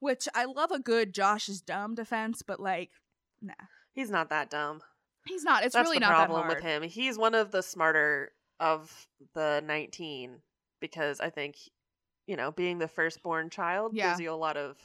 [0.00, 2.90] Which I love a good Josh is dumb defense, but like,
[3.42, 3.54] nah,
[3.92, 4.80] He's not that dumb.
[5.26, 5.64] he's not.
[5.64, 6.54] It's That's really the not problem that hard.
[6.56, 6.82] with him.
[6.82, 10.40] He's one of the smarter of the 19
[10.80, 11.56] because I think,
[12.26, 14.10] you know, being the firstborn child Yeah.
[14.10, 14.76] gives you a lot of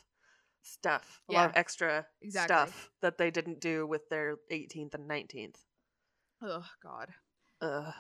[0.64, 2.56] stuff, a lot of extra Exactly.
[2.56, 5.58] stuff that they didn't do with their 18th and 19th.
[6.42, 7.10] Oh God.
[7.62, 7.94] Ugh.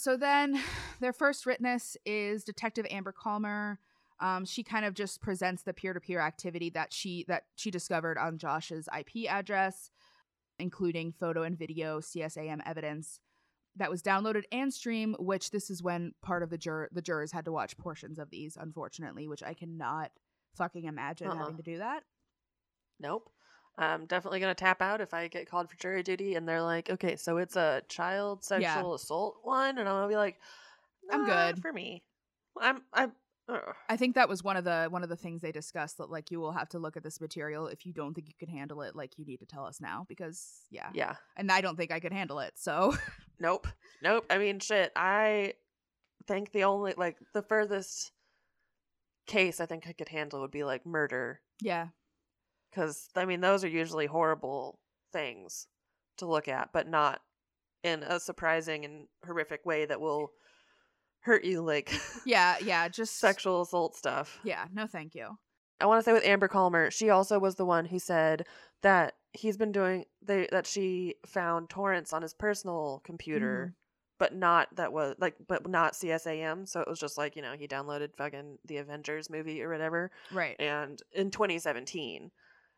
[0.00, 0.58] So then,
[1.00, 3.78] their first witness is Detective Amber Kalmer.
[4.18, 8.38] Um, she kind of just presents the peer-to-peer activity that she that she discovered on
[8.38, 9.90] Josh's IP address,
[10.58, 13.20] including photo and video CSAM evidence
[13.76, 15.16] that was downloaded and streamed.
[15.18, 18.30] Which this is when part of the jur- the jurors had to watch portions of
[18.30, 20.10] these, unfortunately, which I cannot
[20.54, 21.36] fucking imagine Uh-uh.
[21.36, 22.04] having to do that.
[22.98, 23.30] Nope.
[23.80, 26.62] I'm definitely going to tap out if I get called for jury duty and they're
[26.62, 28.94] like, okay, so it's a child sexual Yeah.
[28.94, 29.78] assault one.
[29.78, 30.38] And I'm going to be like,
[31.10, 32.02] I'm good." for me.
[32.60, 33.12] I'm, I'm,
[33.48, 33.74] ugh.
[33.88, 36.30] I think that was one of the one of the things they discussed that like
[36.30, 38.82] you will have to look at this material if you don't think you can handle
[38.82, 38.94] it.
[38.94, 41.14] Like you need to tell us now because yeah, yeah.
[41.36, 42.52] and I don't think I could handle it.
[42.56, 42.94] So
[43.40, 43.66] Nope.
[44.02, 44.26] Nope.
[44.28, 44.92] I mean, shit.
[44.94, 45.54] I
[46.26, 48.12] think the only, like, the furthest
[49.26, 51.40] case I think I could handle would be like murder.
[51.62, 51.86] yeah,
[52.70, 54.78] Because, I mean, those are usually horrible
[55.12, 55.66] things
[56.18, 57.20] to look at, but not
[57.82, 60.32] in a surprising and horrific way that will
[61.20, 61.92] hurt you, like
[62.24, 64.38] yeah, yeah, just sexual assault stuff.
[64.44, 65.38] Yeah, no, thank you.
[65.80, 68.46] I want to say with Amber Kalmer, she also was the one who said
[68.82, 73.74] that he's been doing they that she found torrents on his personal computer, mm.
[74.18, 76.68] but not that was like but not CSAM.
[76.68, 80.10] So it was just like you know he downloaded fucking the Avengers movie or whatever,
[80.32, 80.56] Right.
[80.58, 82.30] and in 2017.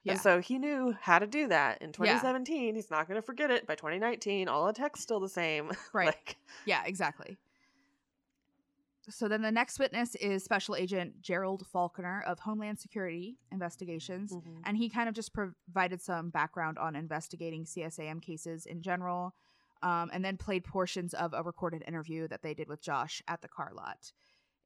[0.05, 0.13] Yeah.
[0.13, 2.75] And so he knew how to do that in 2017.
[2.75, 4.49] He's not going to forget it by 2019.
[4.49, 5.71] All the tech's still the same.
[5.93, 6.07] Right.
[6.07, 6.37] like,
[6.67, 7.37] Yeah, exactly.
[9.09, 14.33] So then the next witness is Special Agent Gerald Faulkner of Homeland Security Investigations.
[14.33, 14.61] mhm.
[14.65, 19.35] and he kind of just provided some background on investigating CSAM cases in general,
[19.83, 23.43] um, and then played portions of a recorded interview that they did with Josh at
[23.43, 24.13] the car lot.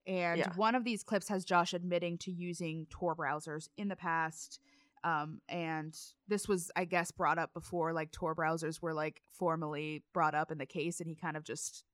[0.07, 0.53] And Yeah.
[0.55, 4.61] one of these clips has Josh admitting to using Tor browsers in the past.
[5.07, 5.97] Um, and
[6.29, 10.51] this was, I guess, brought up before like Tor browsers were like formally brought up
[10.51, 11.85] in the case, and he kind of just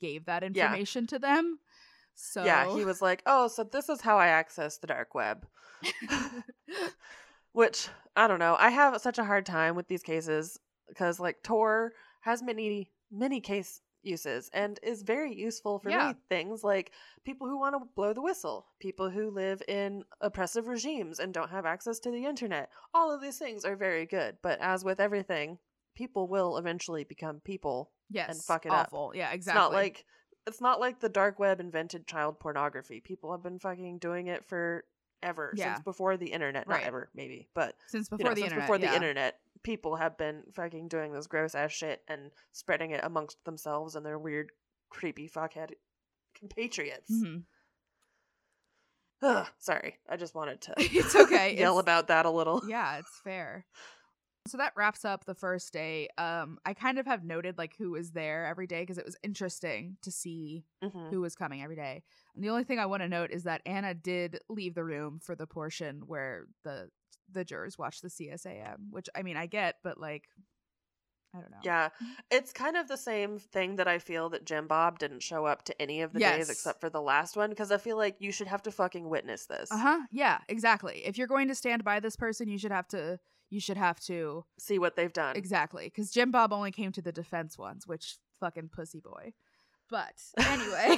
[0.00, 0.72] gave that Yeah.
[0.72, 1.58] information to them.
[2.14, 5.46] So Yeah, he was like, "Oh, so this is how I access the dark web."
[7.52, 8.56] Which I don't know.
[8.58, 10.58] I have such a hard time with these cases
[10.88, 15.98] because like Tor has many many case uses and is very useful for Yeah.
[15.98, 16.92] many things like
[17.24, 21.50] people who want to blow the whistle, people who live in oppressive regimes and don't
[21.50, 22.70] have access to the internet.
[22.94, 25.58] All of these things are very good, but as with everything,
[25.94, 27.92] people will eventually become people.
[28.10, 28.88] yes, fuck it up.
[28.88, 29.12] awful.
[29.14, 29.60] Yeah, It's exactly.
[29.60, 30.04] not like
[30.46, 33.00] it's not like the dark web invented child pornography.
[33.00, 34.84] People have been fucking doing it for
[35.22, 35.74] ever Yeah.
[35.74, 36.66] since before the internet.
[36.66, 36.84] Not Right.
[36.86, 38.66] ever, maybe, but since you before know, the since internet.
[38.66, 38.88] before yeah.
[38.90, 43.44] the internet, people have been fucking doing this gross ass shit and spreading it amongst
[43.44, 44.50] themselves and their weird,
[44.90, 45.70] creepy fuckhead
[46.34, 47.10] compatriots.
[47.10, 47.44] Mhm.
[49.22, 50.74] Ugh, sorry, I just wanted to.
[50.78, 52.62] It's okay, yell it's- about that a little.
[52.66, 53.66] yeah, it's fair.
[54.48, 56.08] So that wraps up the first day.
[56.18, 59.16] Um, I kind of have noted like who was there every day because it was
[59.22, 61.10] interesting to see Mhm.
[61.10, 62.02] who was coming every day.
[62.34, 65.20] And the only thing I want to note is that Anna did leave the room
[65.20, 66.90] for the portion where the
[67.32, 70.24] the jurors watch the CSAM, which I mean I get, but like
[71.34, 71.56] I don't know.
[71.64, 71.88] Yeah,
[72.30, 75.64] it's kind of the same thing that I feel that Jim Bob didn't show up
[75.64, 78.30] to any of the days except for the last one because I feel like you
[78.32, 79.72] should have to fucking witness this.
[79.72, 80.00] Uh huh.
[80.10, 80.38] Yeah.
[80.48, 81.02] Exactly.
[81.06, 83.18] If you're going to stand by this person, you should have to.
[83.48, 85.36] You should have to See what they've done.
[85.36, 89.32] exactly because Jim Bob only came to the defense ones, which fucking pussy boy.
[89.90, 90.96] But anyway.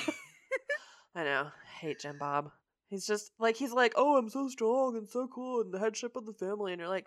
[1.17, 1.47] I know.
[1.49, 2.51] I hate Jim Bob.
[2.89, 6.17] He's just like he's like, oh, I'm so strong and so cool and the headship
[6.17, 7.07] of the family, and you're like,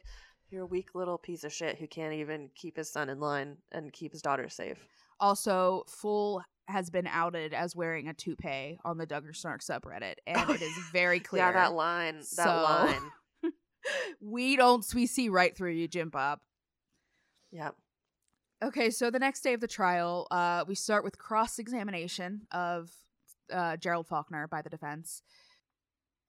[0.50, 3.58] You're a weak little piece of shit who can't even keep his son in line
[3.72, 4.78] and keep his daughter safe.
[5.20, 10.38] Also, Fool has been outed as wearing a toupee on the Duggar Snark subreddit, and
[10.50, 11.44] Oh, it is very clear.
[11.46, 12.16] Yeah, that line.
[12.18, 13.12] That So- line.
[14.22, 16.40] we don't we see right through you, Jim Bob.
[17.52, 17.76] Yep.
[18.64, 22.90] Okay, so the next day of the trial, uh, we start with cross examination of
[23.54, 25.22] uh, Gerald Faulkner by the defense.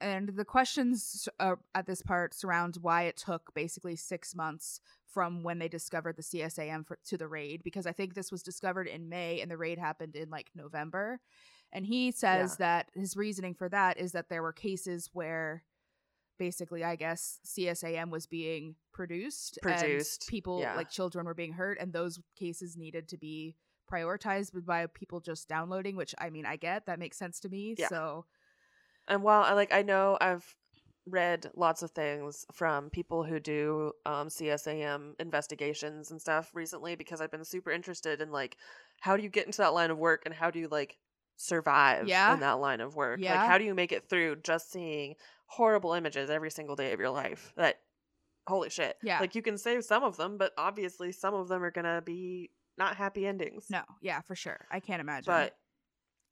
[0.00, 5.42] And the questions uh, at this part surround why it took basically six months from
[5.42, 8.86] when they discovered the CSAM for, to the raid, because I think this was discovered
[8.86, 11.20] in May and the raid happened in like November.
[11.72, 15.64] And he says that his reasoning for that is that there were cases where
[16.38, 20.76] basically, I guess, CSAM was being produced, and Produced, people yeah.
[20.76, 23.56] like children were being hurt, and those cases needed to be
[23.90, 25.96] prioritized by people just downloading.
[25.96, 27.74] Which I mean, I get that makes sense to me.
[27.76, 27.88] Yeah.
[27.88, 28.24] So
[29.08, 30.44] And while I like, I know I've
[31.06, 37.20] read lots of things from people who do um, CSAM investigations and stuff recently because
[37.22, 38.56] I've been super interested in like
[39.00, 40.98] how do you get into that line of work and how do you like
[41.36, 42.34] survive Yeah.
[42.34, 43.20] in that line of work?
[43.22, 43.40] Yeah.
[43.40, 45.14] Like how do you make it through just seeing
[45.46, 47.52] horrible images every single day of your life?
[47.56, 47.76] That
[48.46, 48.96] holy shit.
[49.02, 49.20] Yeah.
[49.20, 52.50] Like you can save some of them, but obviously some of them are gonna be
[52.76, 53.66] not happy endings.
[53.70, 55.24] no, yeah, for sure, I can't imagine.
[55.32, 55.56] But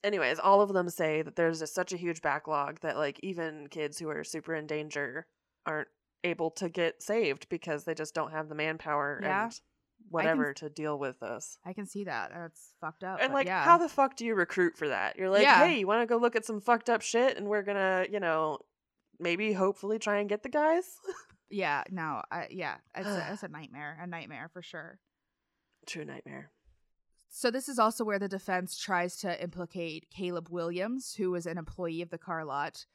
[0.06, 3.66] anyways, all of them say that there's just such a huge backlog that like even
[3.70, 5.26] kids who are super in danger
[5.66, 5.88] aren't
[6.24, 9.44] able to get saved because they just don't have the manpower Yeah.
[9.44, 9.60] and
[10.08, 11.58] whatever to deal with this.
[11.64, 12.30] I can see that.
[12.32, 13.18] That's fucked up.
[13.20, 13.64] And like yeah.
[13.64, 15.16] how the fuck do you recruit for that?
[15.16, 15.66] You're like, Yeah.
[15.66, 18.06] "Hey, you want to go look at some fucked up shit and we're going to,
[18.10, 18.58] you know,
[19.18, 20.84] maybe hopefully try and get the guys?"
[21.50, 24.98] yeah, no, I, yeah, it's a, it's a nightmare, a nightmare for sure.
[25.86, 26.50] True nightmare.
[27.38, 31.58] So this is also where the defense tries to implicate Caleb Williams, who was an
[31.58, 32.86] employee of the car lot,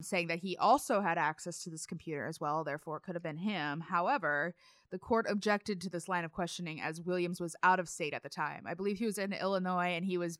[0.00, 3.22] saying that he also had access to this computer as well, therefore it could have
[3.22, 3.80] been him.
[3.80, 4.54] However,
[4.90, 8.22] the court objected to this line of questioning as Williams was out of state at
[8.22, 8.64] the time.
[8.66, 10.38] I believe he was in Illinois and he was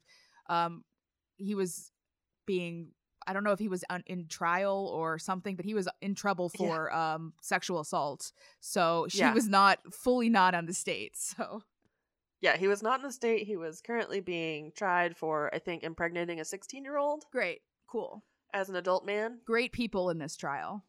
[0.49, 0.83] um
[1.37, 1.93] he was
[2.47, 2.93] being
[3.27, 6.51] I don't know if he was in trial or something, but he was in trouble
[6.55, 6.69] Yeah.
[6.69, 8.33] for um sexual assault.
[8.61, 9.35] So she Yeah.
[9.35, 11.17] was not fully not on the state.
[11.37, 11.63] So
[12.43, 13.47] Yeah, he was not in the state.
[13.47, 17.63] He was currently being tried for I think impregnating a 16-year-old great.
[17.89, 18.23] Cool.
[18.53, 19.39] as an adult man.
[19.47, 20.85] great people in this trial.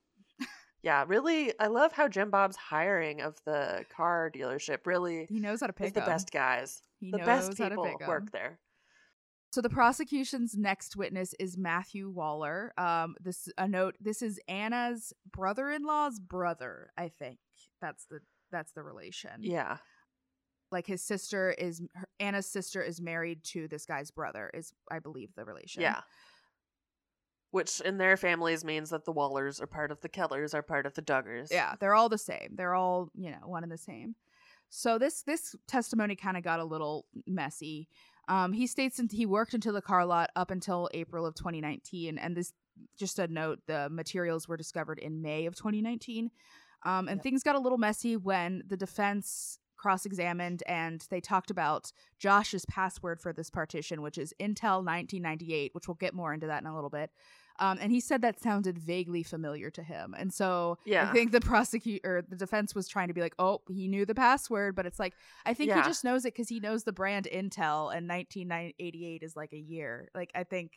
[0.84, 5.62] Yeah, really, I love how Jim Bob's hiring of the car dealership really He knows
[5.62, 6.82] how to pick the best guys.
[7.00, 8.60] He the best people work there.
[9.54, 12.74] So the prosecution's next witness is Matthew Waller.
[12.78, 13.96] Um, this a note.
[14.02, 16.92] This is Anna's brother-in-law's brother.
[16.98, 17.39] I think
[17.80, 18.20] that's the
[18.52, 19.32] that's the relation.
[19.39, 19.78] Yeah,
[20.73, 24.51] like his sister is her, Anna's sister is married to this guy's brother.
[24.53, 25.81] Is I believe the relation.
[25.81, 26.01] yeah.
[27.51, 30.88] Which in their families means that the Wallers are part of the Kellers, are part
[30.88, 31.51] of the Duggars.
[31.51, 32.55] Yeah, they're all the same.
[32.55, 34.15] They're all, you know, one and the same.
[34.69, 37.88] So this this testimony kind of got a little messy.
[38.27, 42.17] Um, he states that he worked until the car lot up until April of 2019,
[42.17, 42.53] and this
[42.97, 46.31] just a note: the materials were discovered in May of 2019,
[46.83, 47.23] um, and Yep.
[47.23, 53.19] things got a little messy when the defense cross-examined and they talked about Josh's password
[53.22, 56.74] for this partition, which is Intel 1998, which we'll get more into that in a
[56.74, 57.12] little bit.
[57.60, 61.08] Um, and he said that sounded vaguely familiar to him, and so Yeah.
[61.08, 64.15] I think the prosecutor, the defense was trying to be like, "Oh, he knew the
[64.15, 65.13] password," but it's like
[65.46, 65.84] I think Yeah.
[65.84, 69.58] he just knows it because he knows the brand Intel, and 1988 is like a
[69.60, 70.10] year.
[70.15, 70.72] Like I think,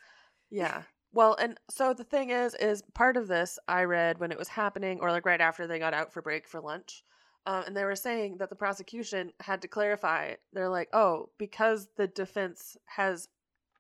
[0.51, 0.83] Yeah.
[1.13, 4.49] Well, and so the thing is, is part of this I read when it was
[4.49, 7.05] happening, or like right after they got out for break for lunch,
[7.47, 10.35] um, and they were saying that the prosecution had to clarify.
[10.53, 13.29] They're like, oh, because the defense has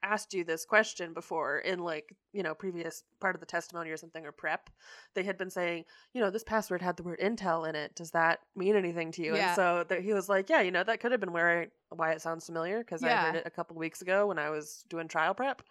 [0.02, 3.96] asked you this question before in like you know previous part of the testimony or
[3.96, 4.70] something or prep
[5.14, 8.12] they had been saying you know this password had the word intel in it does
[8.12, 9.48] that mean anything to you Yeah.
[9.48, 11.66] and so that he was like yeah you know that could have been where I,
[11.88, 14.84] why it sounds familiar because i heard it a couple weeks ago when i was
[14.88, 15.62] doing trial prep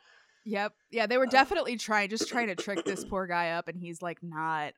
[0.44, 3.80] yep, yeah, they were definitely trying, just trying to trick this poor guy up, and
[3.80, 4.74] he's like not.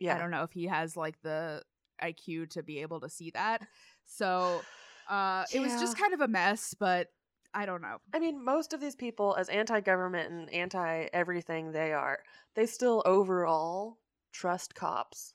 [0.00, 1.62] yeah I don't know if he has like the
[2.00, 3.66] IQ to be able to see that.
[4.04, 4.66] So
[5.06, 7.08] uh, it was just kind of a mess, but
[7.54, 7.98] I don't know.
[8.12, 12.22] I mean, most of these people, as anti government and anti everything they are,
[12.54, 13.98] they still overall
[14.32, 15.34] trust cops.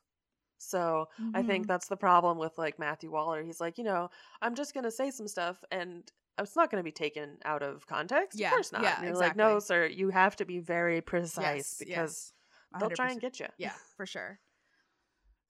[0.58, 1.68] So I think Mhm.
[1.68, 3.44] that's the problem with like Matthew Waller.
[3.44, 4.10] He's like, you know,
[4.42, 7.62] I'm just going to say some stuff and it's not going to be taken out
[7.62, 8.40] of context.
[8.40, 8.82] Yeah, Of course not.
[8.82, 12.34] yeah, And you're like, no, sir, you have to be very precise Yes, because yes,
[12.72, 13.48] they'll try and get you.
[13.58, 14.40] Yeah, for sure.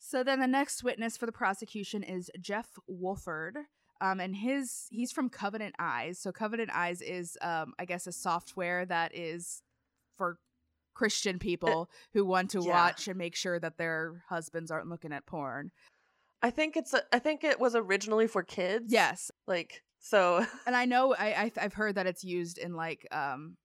[0.05, 3.57] So then the next witness for the prosecution is Jeff Wolford.
[4.01, 6.19] Um, and his he's from Covenant Eyes.
[6.19, 9.61] So Covenant Eyes is um, I guess a software that is
[10.17, 10.39] for
[10.93, 12.71] Christian people who want to yeah.
[12.71, 15.71] watch and make sure that their husbands aren't looking at porn.
[16.41, 18.91] I think it's a, I think it was originally for kids.
[18.91, 23.07] Yes, Like so and I know I, I I've heard that it's used in like
[23.13, 23.55] um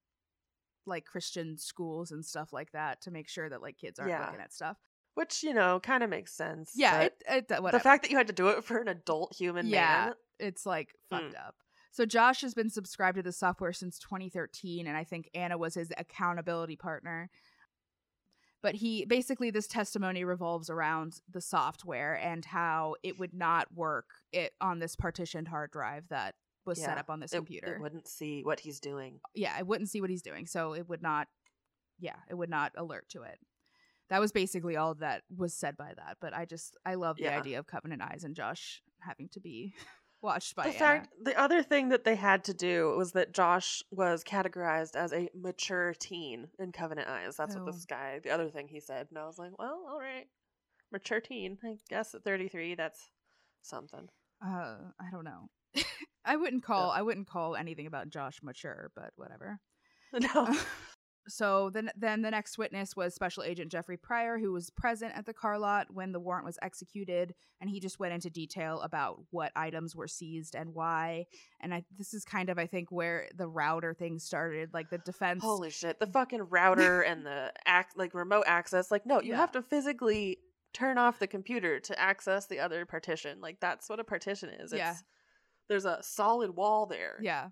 [0.87, 4.25] like Christian schools and stuff like that to make sure that like kids aren't Yeah.
[4.25, 4.77] looking at stuff.
[5.19, 6.73] Which, you know, kind of makes sense.
[6.75, 9.67] Yeah, it, it, the fact that you had to do it for an adult human
[9.67, 10.07] Yeah.
[10.07, 10.15] man.
[10.39, 11.47] it's like fucked Mm.
[11.47, 11.57] up.
[11.91, 15.75] So Josh has been subscribed to the software since 2013 and I think Anna was
[15.75, 17.29] his accountability partner.
[18.63, 24.07] But he basically this testimony revolves around the software and how it would not work
[24.33, 26.35] it on this partitioned hard drive that
[26.67, 27.75] was set up on this It- computer.
[27.77, 29.21] It, wouldn't see what he's doing.
[29.35, 31.27] yeah, I wouldn't see what he's doing, so it would not
[32.01, 33.41] yeah, it would not alert to it.
[34.11, 37.25] That was basically all that was said by that, but I just I love the
[37.25, 37.39] Yeah.
[37.39, 39.75] idea of Covenant Eyes and Josh having to be
[40.23, 40.79] watched by the Anna.
[40.79, 45.13] fact the other thing that they had to do was that Josh was categorized as
[45.13, 47.37] a mature teen in Covenant Eyes.
[47.37, 47.71] That's what Oh.
[47.73, 49.09] this guy the other thing he said.
[49.11, 50.27] And I was like, Well, all right.
[50.91, 51.59] Mature teen.
[51.63, 53.11] I guess at thirty three that's
[53.63, 54.09] something.
[54.45, 55.51] Uh, I don't know.
[56.25, 59.61] I wouldn't call I wouldn't call anything about Josh mature, but whatever.
[60.15, 60.57] No.
[61.29, 65.27] So then then the next witness was Special Agent Jeffrey Pryor, who was present at
[65.27, 69.21] the car lot when the warrant was executed, and he just went into detail about
[69.31, 71.27] what items were seized and why.
[71.61, 74.99] And I this is kind of I think where the router thing started, like the
[74.99, 75.43] defense.
[75.43, 76.01] Holy shit.
[76.01, 78.91] The fucking router and the act like remote access.
[78.91, 79.37] Like, no, you Yeah.
[79.37, 80.39] have to physically
[80.73, 83.41] turn off the computer to access the other partition.
[83.41, 84.73] Like that's what a partition is.
[84.73, 84.95] Yeah.
[85.69, 87.19] There's a solid wall there.
[87.21, 87.49] yeah,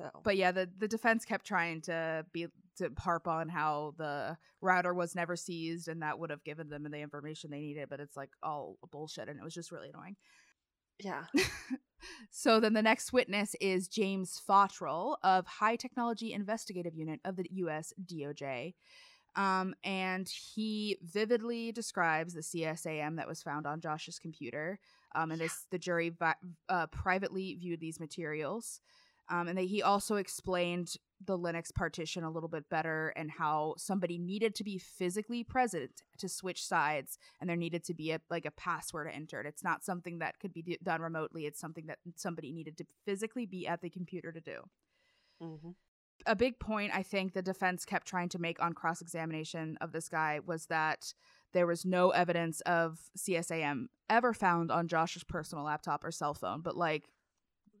[0.00, 2.46] So but yeah, the the defense kept trying to be
[2.78, 6.84] to harp on how the router was never seized and that would have given them
[6.84, 10.16] the information they needed, but it's like all bullshit, and it was just really annoying.
[10.98, 11.24] yeah.
[12.30, 17.46] So then the next witness is James Fottrell of High Technology Investigative Unit of the
[17.50, 18.74] US DOJ.
[19.36, 24.80] Um, and he vividly describes the CSAM that was found on Josh's computer.
[25.14, 26.34] Um, and this the jury vi-
[26.68, 28.80] uh, privately viewed these materials.
[29.30, 33.74] Um, and they, he also explained the Linux partition a little bit better and how
[33.78, 38.20] somebody needed to be physically present to switch sides, and there needed to be a
[38.30, 39.46] like a password entered.
[39.46, 41.46] It's not something that could be d- done remotely.
[41.46, 44.62] It's something that somebody needed to physically be at the computer to do
[45.40, 45.70] hmm
[46.26, 49.92] a big point I think the defense kept trying to make on cross examination of
[49.92, 51.14] this guy was that
[51.54, 56.60] there was no evidence of CSAM ever found on Josh's personal laptop or cell phone.
[56.60, 57.08] But like,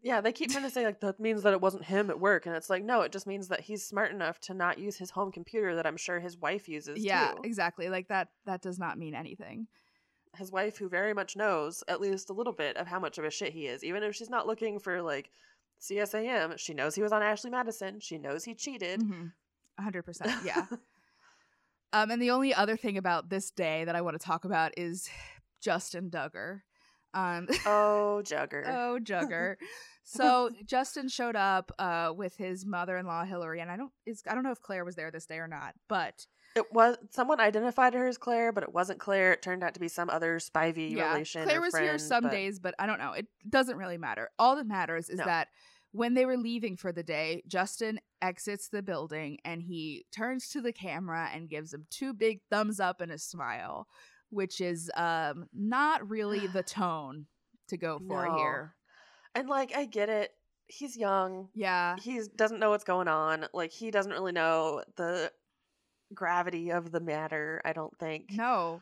[0.02, 2.46] Yeah, they keep trying to say like that means that it wasn't him at work,
[2.46, 5.10] and it's like no, it just means that he's smart enough to not use his
[5.10, 6.98] home computer that I'm sure his wife uses.
[7.04, 7.40] yeah, too.
[7.44, 7.88] exactly.
[7.88, 8.28] Like that.
[8.46, 9.66] That does not mean anything.
[10.36, 13.24] his wife who very much knows at least a little bit of how much of
[13.24, 15.30] a shit he is, even if she's not looking for like
[15.82, 16.58] CSAM.
[16.58, 18.00] She knows he was on Ashley Madison.
[18.00, 19.00] She knows he cheated.
[19.00, 19.32] Mhm.
[19.78, 20.32] Hundred percent.
[20.44, 20.66] Yeah.
[21.92, 24.72] um, and the only other thing about this day that I want to talk about
[24.76, 25.08] is
[25.60, 26.60] Justin Duggar.
[27.12, 28.64] Um, oh, Jugger.
[28.68, 29.56] Oh, Jugger.
[30.04, 34.42] so Justin showed up uh, with his mother-in-law Hillary, and I don't is I don't
[34.44, 38.06] know if Claire was there this day or not, but It was someone identified her
[38.08, 39.32] as Claire, but it wasn't Claire.
[39.34, 41.44] It turned out to be some other spivey yeah, relation.
[41.44, 43.12] Claire or was here some but- days, but I don't know.
[43.12, 44.30] It doesn't really matter.
[44.38, 45.24] All that matters is No.
[45.26, 45.48] that
[45.92, 50.60] when they were leaving for the day, Justin exits the building and he turns to
[50.60, 53.88] the camera and gives him two big thumbs up and a smile,
[54.30, 57.26] which is um not really the tone
[57.68, 58.36] to go for No.
[58.36, 58.74] here.
[59.34, 60.30] And like, I get it.
[60.66, 61.48] He's young.
[61.54, 61.96] Yeah.
[62.00, 63.46] He doesn't know what's going on.
[63.52, 65.32] Like, he doesn't really know the
[66.14, 67.60] gravity of the matter.
[67.64, 68.26] I don't think.
[68.32, 68.80] No.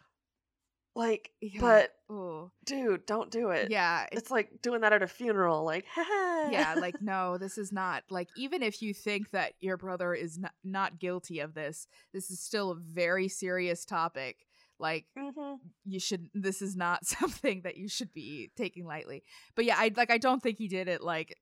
[0.94, 1.60] Like, Yeah.
[1.60, 2.50] but Ooh.
[2.64, 3.70] dude, don't do it.
[3.70, 4.04] Yeah.
[4.04, 5.64] it- It's like doing that at a funeral.
[5.64, 10.14] Like, yeah like no this is not like even if you think that your brother
[10.14, 14.46] is not, not guilty of this this is still a very serious topic
[14.80, 19.22] like hmm you should this is not something that you should be taking lightly
[19.54, 21.34] but yeah i like i don't think he did it like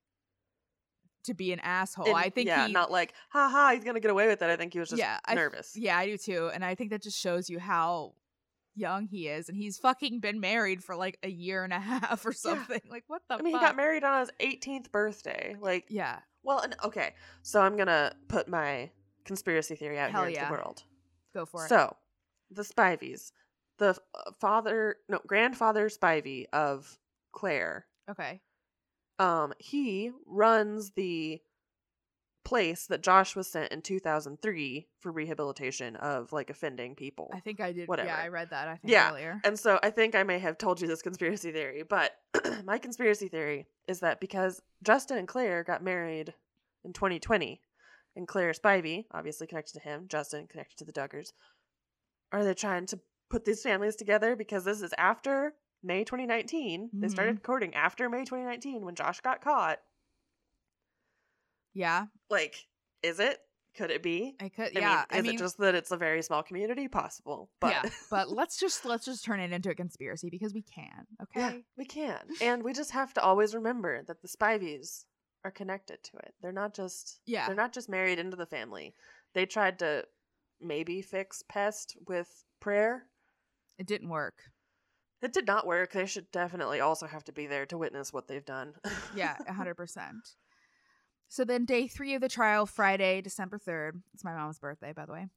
[1.25, 4.27] to be an asshole i think yeah, he not like, haha, he's gonna get away
[4.27, 4.49] with it.
[4.49, 5.73] I think he was just Yeah, I- nervous.
[5.75, 8.13] yeah i do too and i think that just shows you how
[8.75, 12.25] young he is and he's fucking been married for like a year and a half
[12.25, 13.61] or something like what the I mean, fuck?
[13.61, 15.55] he got married on his 18th birthday.
[15.59, 18.89] Like, yeah well, and, okay, so I'm gonna put my
[19.25, 20.47] conspiracy theory out Hell here into yeah.
[20.47, 20.83] the world.
[21.33, 21.93] go for it So,
[22.51, 23.31] the Spivies,
[23.79, 26.97] the uh, father, no, grandfather Spivey of
[27.33, 28.41] Claire, okay
[29.19, 31.41] um, he runs the
[32.45, 37.29] place that Josh was sent in 2003 for rehabilitation of like offending people.
[37.33, 38.07] i think i did Whatever.
[38.07, 40.57] yeah i read that i think Yeah, earlier And so I think I may have
[40.57, 42.11] told you this conspiracy theory, but
[42.63, 46.33] my conspiracy theory is that because Justin and Claire got married
[46.85, 47.59] in 2020
[48.15, 51.33] and Claire Spivey, obviously connected to him, Justin connected to the Duggars.
[52.31, 52.99] Are they trying to
[53.29, 55.53] put these families together because this is after
[55.83, 56.89] May 2019?
[56.93, 57.11] They Mhm.
[57.11, 59.79] started courting after May 2019 when Josh got caught.
[61.73, 62.67] Yeah, Like,
[63.03, 63.39] is it?
[63.75, 64.35] Could it be?
[64.39, 64.75] I could.
[64.75, 66.87] I yeah, mean, I is mean, it just that it's a very small community?
[66.87, 70.63] Possible, but yeah, but let's just let's just turn it into a conspiracy because we
[70.63, 71.05] can.
[71.21, 71.39] Okay.
[71.39, 75.05] yeah, we can, and we just have to always remember that the Spivies
[75.45, 76.33] are connected to it.
[76.41, 77.45] They're not just Yeah.
[77.45, 78.95] they're not just married into the family.
[79.35, 80.05] They tried to
[80.61, 83.03] maybe fix Pest with prayer.
[83.77, 84.35] It didn't work.
[85.21, 85.93] It did not work.
[85.93, 88.73] They should definitely also have to be there to witness what they've done.
[89.15, 90.35] Yeah, a hundred percent.
[91.29, 94.01] So then, day three of the trial, Friday, December third.
[94.13, 95.27] It's my mom's birthday, by the way.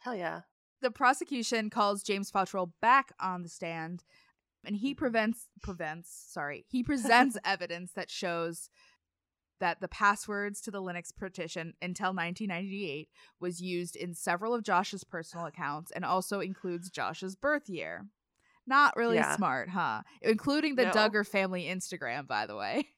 [0.00, 0.40] Hell yeah.
[0.80, 4.04] The prosecution calls James Fottrell back on the stand,
[4.64, 4.98] and he mm-hmm.
[4.98, 8.68] prevents prevents sorry he presents evidence that shows
[9.62, 13.08] that the passwords to the Linux partition Intel 1998
[13.40, 18.06] was used in several of Josh's personal accounts and also includes Josh's birth year.
[18.66, 19.36] Not really Yeah.
[19.36, 20.02] smart, huh?
[20.20, 20.90] Including the No.
[20.90, 22.88] Duggar family Instagram, by the way.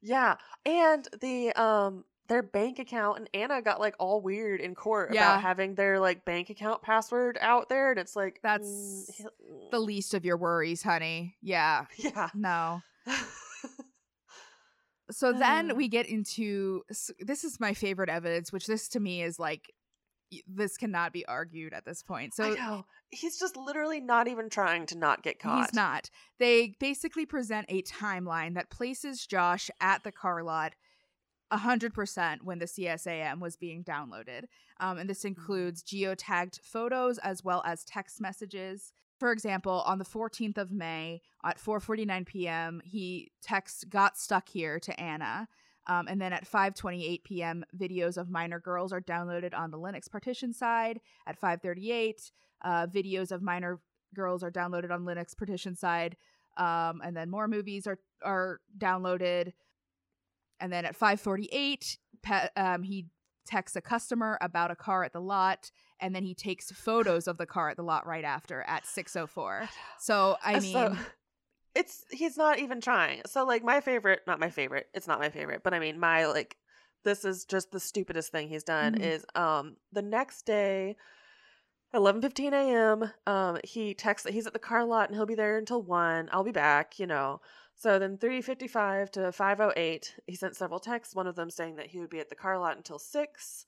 [0.00, 0.36] Yeah.
[0.64, 5.30] And the um their bank account and Anna got like all weird in court Yeah.
[5.32, 9.68] about having their like bank account password out there and it's like That's mm, he-
[9.72, 11.36] The least of your worries, honey.
[11.42, 11.86] Yeah.
[11.98, 12.30] Yeah.
[12.34, 12.80] No.
[15.10, 16.84] So then we get into
[17.18, 19.72] this is my favorite evidence, which this to me is like
[20.46, 22.34] this cannot be argued at this point.
[22.38, 22.84] I So know.
[23.10, 25.66] He's just literally not even trying to not get caught.
[25.66, 26.10] he's not.
[26.38, 30.74] They basically present a timeline that places Josh at the car lot
[31.52, 34.44] 100% when the CSAM was being downloaded.
[34.80, 38.92] Um, and this includes geotagged photos as well as text messages.
[39.18, 44.78] For example, on the 14th of May at 4:49 p.m., he texts "Got stuck here"
[44.78, 45.48] to Anna,
[45.88, 50.08] um, and then at 5:28 p.m., videos of minor girls are downloaded on the Linux
[50.10, 51.00] partition side.
[51.26, 52.30] At 5:38,
[52.62, 53.80] uh, videos of minor
[54.14, 56.16] girls are downloaded on Linux partition side,
[56.56, 59.52] um, and then more movies are are downloaded.
[60.60, 63.06] And then at 5:48, pe- um, he
[63.48, 65.70] texts a customer about a car at the lot,
[66.00, 69.68] and then he takes photos of the car at the lot right after at 6:04.
[70.00, 70.96] So I mean, so,
[71.74, 73.22] it's he's not even trying.
[73.26, 74.86] So like my favorite, not my favorite.
[74.94, 76.56] It's not my favorite, but I mean my like
[77.04, 79.02] this is just the stupidest thing he's done Mhm.
[79.02, 80.96] is um the next day
[81.94, 83.10] 11:15 a.m.
[83.26, 86.28] um he texts that he's at the car lot and he'll be there until 1.
[86.32, 87.40] I'll be back, you know.
[87.78, 92.00] So then 3:55 to 5:08 he sent several texts, one of them saying that he
[92.00, 93.66] would be at the car lot until 6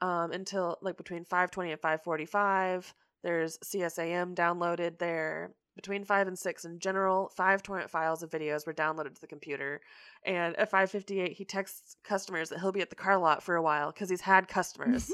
[0.00, 2.92] um until like between 5:20 and 5:45.
[3.22, 7.28] There's CSAM downloaded there between 5 and 6 in general.
[7.28, 9.80] Five torrent files of videos were downloaded to the computer.
[10.24, 13.62] And at 5:58 he texts customers that he'll be at the car lot for a
[13.62, 15.12] while cuz he's had customers.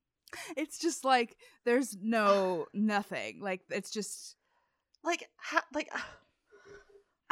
[0.56, 3.40] it's just like there's no nothing.
[3.40, 4.36] Like it's just
[5.02, 5.88] like ha- like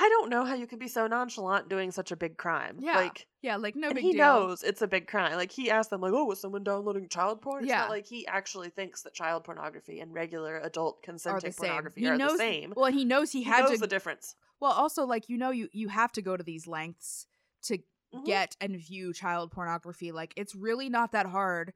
[0.04, 2.76] I don't know how you can be so nonchalant doing such a big crime.
[2.80, 4.22] Yeah, Like yeah, like no and big he deal.
[4.22, 5.34] knows it's a big crime.
[5.36, 7.80] Like he asked them, like, "Oh, was someone downloading child porn?" It's Yeah.
[7.80, 12.06] not like he actually thinks that child pornography and regular adult Are consenting pornography He
[12.06, 12.74] are knows the same.
[12.76, 14.36] Well, he knows he, he had knows to the difference.
[14.60, 17.26] Well, also like you know you you have to go to these lengths
[17.62, 17.78] to
[18.12, 18.24] Mhm.
[18.26, 20.12] get and view child pornography.
[20.12, 21.72] Like it's really not that hard.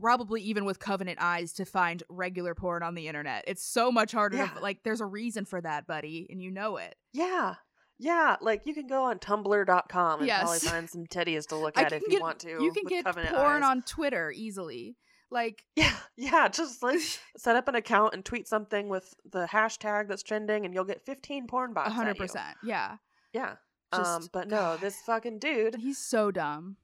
[0.00, 3.44] Probably even with Covenant eyes to find regular porn on the internet.
[3.46, 4.38] It's so much harder.
[4.38, 4.48] Yeah.
[4.48, 6.94] To, like there's a reason for that, buddy, and you know it.
[7.12, 7.54] Yeah.
[7.98, 11.92] Yeah, like you can go on tumblr.com and probably find some teddies to look at
[11.92, 12.48] if you want to.
[12.62, 13.68] You can get Covenant porn eyes.
[13.70, 14.96] on Twitter easily.
[15.30, 17.00] Like Yeah, yeah, just like
[17.36, 21.06] set up an account and tweet something with the hashtag that's trending and you'll get
[21.06, 21.88] 15 porn bots.
[21.88, 22.22] a at hundred you.
[22.22, 22.56] percent.
[22.64, 22.96] Yeah.
[23.32, 23.54] Yeah.
[23.94, 26.76] Just- um, but no, this fucking dude, He's so dumb.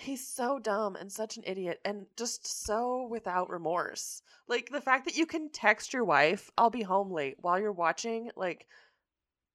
[0.00, 4.20] He's so dumb and such an idiot and just so without remorse.
[4.48, 7.72] Like the fact that you can text your wife, I'll be home late while you're
[7.72, 8.66] watching like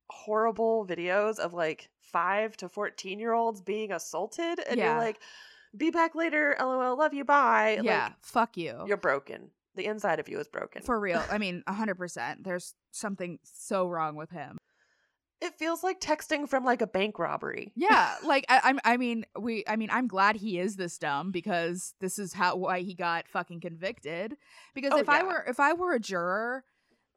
[0.09, 4.91] horrible videos of like 5 to 14 year olds being assaulted and Yeah.
[4.93, 5.19] you're like
[5.77, 7.79] be back later, lol, love you, bye.
[7.81, 8.05] yeah.
[8.05, 8.83] Like fuck you.
[8.87, 9.51] you're broken.
[9.75, 10.81] The inside of you is broken.
[10.81, 11.23] For real.
[11.31, 12.43] I mean, a hundred percent.
[12.43, 14.57] There's something so wrong with him.
[15.41, 17.71] It feels like texting from like a bank robbery.
[17.75, 18.79] Yeah, like I, I'm.
[18.85, 19.63] I mean, we.
[19.67, 23.27] I mean, I'm glad he is this dumb because this is how why he got
[23.27, 24.37] fucking convicted.
[24.73, 26.63] Because Oh, if I were if I were a juror,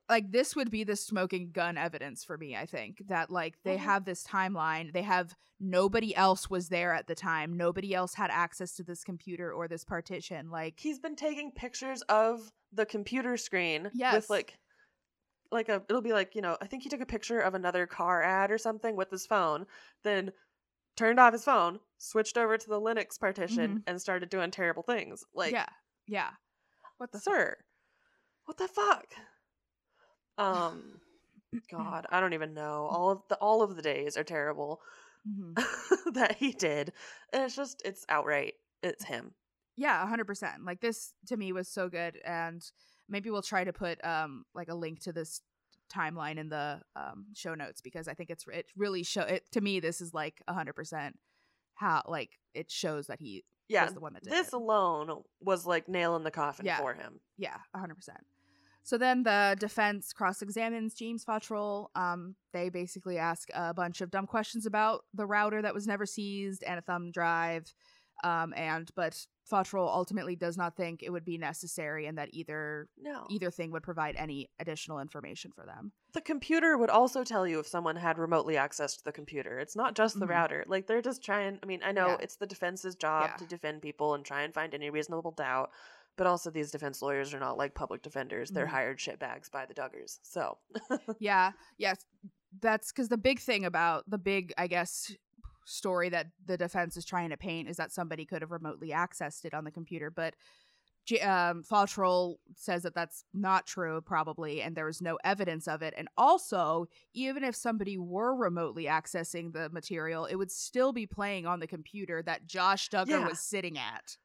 [0.09, 2.57] like this would be the smoking gun evidence for me.
[2.57, 3.81] I think that like they Mhm.
[3.81, 4.93] have this timeline.
[4.93, 7.57] They have nobody else was there at the time.
[7.57, 10.51] Nobody else had access to this computer or this partition.
[10.51, 14.15] Like He's been taking pictures of the computer screen Yes.
[14.15, 14.59] with like
[15.51, 17.87] like a it'll be like, you know, I think he took a picture of another
[17.87, 19.67] car ad or something with his phone,
[20.03, 20.33] then
[20.97, 25.25] turned off his phone, switched over to the Linux partition, and started doing terrible things.
[25.35, 25.67] Like, yeah,
[26.07, 26.31] yeah.
[26.99, 27.35] What the fuck?
[27.35, 27.57] sir,
[28.45, 29.07] what the fuck?
[30.39, 31.01] Um,
[31.71, 32.87] God, I don't even know.
[32.91, 34.81] All of the all of the days are terrible
[35.27, 35.55] Mhm.
[36.15, 36.93] that he did,
[37.33, 38.55] and it's just it's outright.
[38.83, 39.33] It's him.
[39.77, 40.65] Yeah, hundred percent.
[40.65, 42.63] Like this to me was so good, and
[43.09, 45.41] maybe we'll try to put um like a link to this
[45.95, 49.61] timeline in the um show notes because I think it's it really show it to
[49.61, 49.81] me.
[49.81, 51.19] This is like a hundred percent
[51.75, 54.53] how like it shows that he Yeah, was the one that did this it.
[54.55, 56.79] alone was like nail in the coffin Yeah.
[56.79, 57.21] for him.
[57.37, 58.21] Yeah, a hundred percent.
[58.87, 61.87] So then the defense cross-examines James Fottrell.
[61.97, 66.05] Um, they basically ask a bunch of dumb questions about the router that was never
[66.05, 67.73] seized and a thumb drive.
[68.23, 72.89] Um, and but Fottrell ultimately does not think it would be necessary, and that either
[72.97, 75.93] No, either thing would provide any additional information for them.
[76.13, 79.59] the computer would also tell you if someone had remotely accessed the computer.
[79.59, 80.31] It's not just the Mhm.
[80.31, 80.65] router.
[80.67, 81.59] Like they're just trying.
[81.63, 82.19] I mean, I know Yeah.
[82.21, 83.37] it's the defense's job Yeah.
[83.37, 85.71] to defend people and try and find any reasonable doubt.
[86.17, 88.51] But also, these defense lawyers are not like public defenders.
[88.51, 88.71] They're Mhm.
[88.71, 90.21] hired shitbags by the Duggars.
[90.23, 90.59] So,
[91.19, 92.07] yeah, yes,
[92.61, 95.11] that's because the big thing about the big, I guess,
[95.65, 99.45] story that the defense is trying to paint is that somebody could have remotely accessed
[99.45, 100.35] it on the computer, but.
[101.21, 105.93] Um, Fottrell says that that's not true, probably, and there was no evidence of it.
[105.99, 111.45] And also, even if somebody were remotely accessing the material, it would still be playing
[111.45, 113.29] on the computer that Josh Duggar Yeah.
[113.29, 114.17] was sitting at.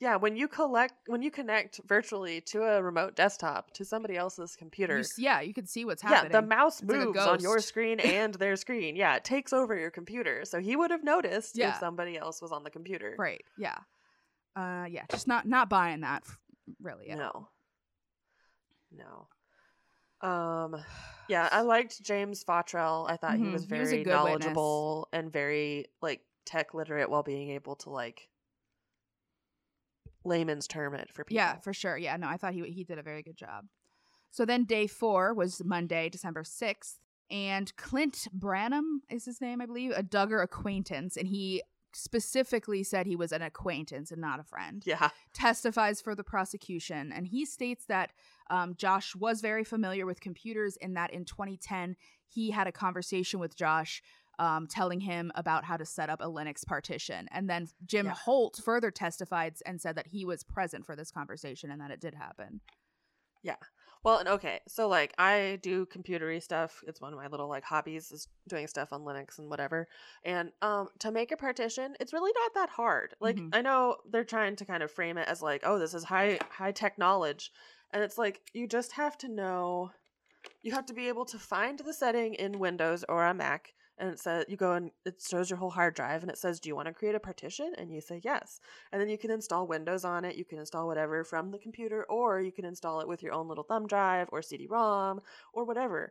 [0.00, 4.56] Yeah, when you collect, when you connect virtually to a remote desktop to somebody else's
[4.56, 6.32] computer, s- yeah, you can see what's happening.
[6.32, 8.96] yeah, the mouse It's like moves on your screen and their screen.
[8.96, 10.44] Yeah, it takes over your computer.
[10.44, 11.70] So he would have noticed Yeah.
[11.70, 13.14] if somebody else was on the computer.
[13.18, 13.42] Right.
[13.56, 13.78] Yeah.
[14.56, 16.22] Uh yeah, just not not buying that
[16.82, 17.08] really.
[17.10, 17.50] at all.
[18.92, 19.28] No.
[20.22, 20.28] No.
[20.28, 20.82] Um
[21.28, 23.08] yeah, I liked James Fottrell.
[23.10, 23.52] I thought he Mhm.
[23.52, 24.24] was He was very good witness.
[24.40, 28.28] knowledgeable and very like tech literate while being able to like
[30.24, 31.36] layman's term it for people.
[31.36, 31.96] Yeah, for sure.
[31.96, 33.66] Yeah, no, I thought he he did a very good job.
[34.30, 36.98] So then day 4 was Monday, December 6th,
[37.30, 41.62] and Clint Branham is his name, I believe, a Duggar acquaintance, and he
[41.92, 44.82] specifically said he was an acquaintance and not a friend.
[44.84, 45.10] Yeah.
[45.32, 48.12] testifies for the prosecution, and he states that
[48.50, 51.96] um, Josh was very familiar with computers and that in 2010
[52.26, 54.02] he had a conversation with Josh.
[54.38, 57.28] Um, telling him about how to set up a Linux partition.
[57.30, 58.12] And then Jim Yeah.
[58.14, 62.00] Holt further testified and said that he was present for this conversation and that it
[62.00, 62.60] did happen.
[63.42, 63.56] Yeah.
[64.02, 66.82] Well, and okay, so like I do computery stuff.
[66.86, 69.86] It's one of my little like hobbies is doing stuff on Linux and whatever.
[70.24, 73.14] And um to make a partition, it's really not that hard.
[73.20, 73.50] Like Mhm.
[73.54, 76.38] I know they're trying to kind of frame it as like, oh, this is high
[76.50, 77.50] high tech knowledge.
[77.92, 79.92] And it's like you just have to know
[80.62, 84.10] you have to be able to find the setting in Windows or a Mac and
[84.10, 86.68] it says you go and it shows your whole hard drive and it says do
[86.68, 88.60] you want to create a partition and you say yes
[88.92, 92.04] and then you can install windows on it you can install whatever from the computer
[92.10, 95.20] or you can install it with your own little thumb drive or cd-rom
[95.52, 96.10] or whatever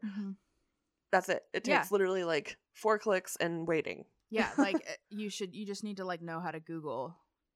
[1.11, 1.79] that's it it Yeah.
[1.79, 5.97] takes literally like four clicks and waiting Yeah, like uh, you should, you just need
[5.97, 7.15] to like know how to Google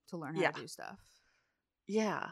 [0.09, 0.51] to learn how Yeah.
[0.51, 0.99] to do stuff.
[1.87, 2.29] yeah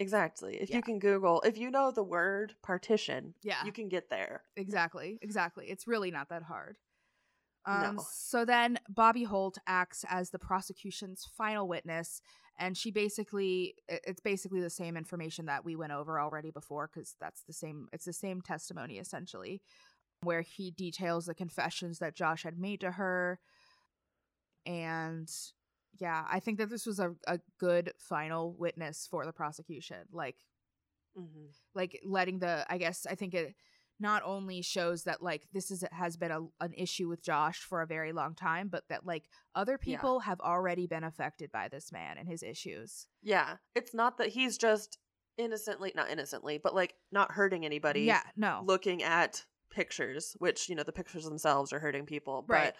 [0.00, 0.76] exactly if Yeah.
[0.76, 3.64] you can google if you know the word partition Yeah.
[3.64, 5.66] you can get there Exactly, exactly.
[5.68, 6.78] It's really not that hard.
[7.66, 8.04] Um, No.
[8.12, 12.20] So then Bobby Holt acts as the prosecution's final witness,
[12.58, 17.16] and she basically it's basically the same information that we went over already before because
[17.20, 17.88] that's the same.
[17.92, 19.62] It's the same testimony essentially,
[20.22, 23.38] where he details the confessions that Josh had made to her,
[24.66, 25.30] and
[25.98, 29.98] yeah, I think that this was a, a good final witness for the prosecution.
[30.12, 30.36] Like
[31.14, 33.54] hmm like letting the i guess i think it
[34.00, 37.80] not only shows that like this is has been a, an issue with josh for
[37.82, 39.24] a very long time but that like
[39.54, 39.96] other Yeah.
[39.96, 44.28] people have already been affected by this man and his issues yeah it's not that
[44.28, 44.98] he's just
[45.38, 50.76] innocently not innocently but like not hurting anybody yeah no looking at pictures, which, you
[50.76, 52.44] know, the pictures themselves are hurting people.
[52.46, 52.66] Right.
[52.66, 52.74] But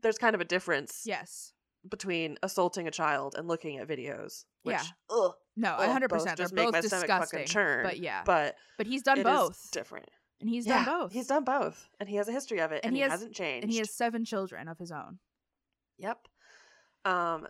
[0.00, 1.52] there's kind of a difference yes
[1.86, 4.44] between assaulting a child and looking at videos.
[4.62, 4.82] Which, Yeah.
[5.10, 7.84] ugh, no ugh, 100% they're just make both disgusting churn.
[7.84, 10.08] but yeah But but he's done both different.
[10.40, 11.88] And he's Yeah, done both He's done both.
[12.00, 12.80] And he has a history of it.
[12.84, 13.64] And And, he has- hasn't changed.
[13.64, 15.18] and he has seven children of his own
[15.98, 16.28] Yep.
[17.04, 17.46] Um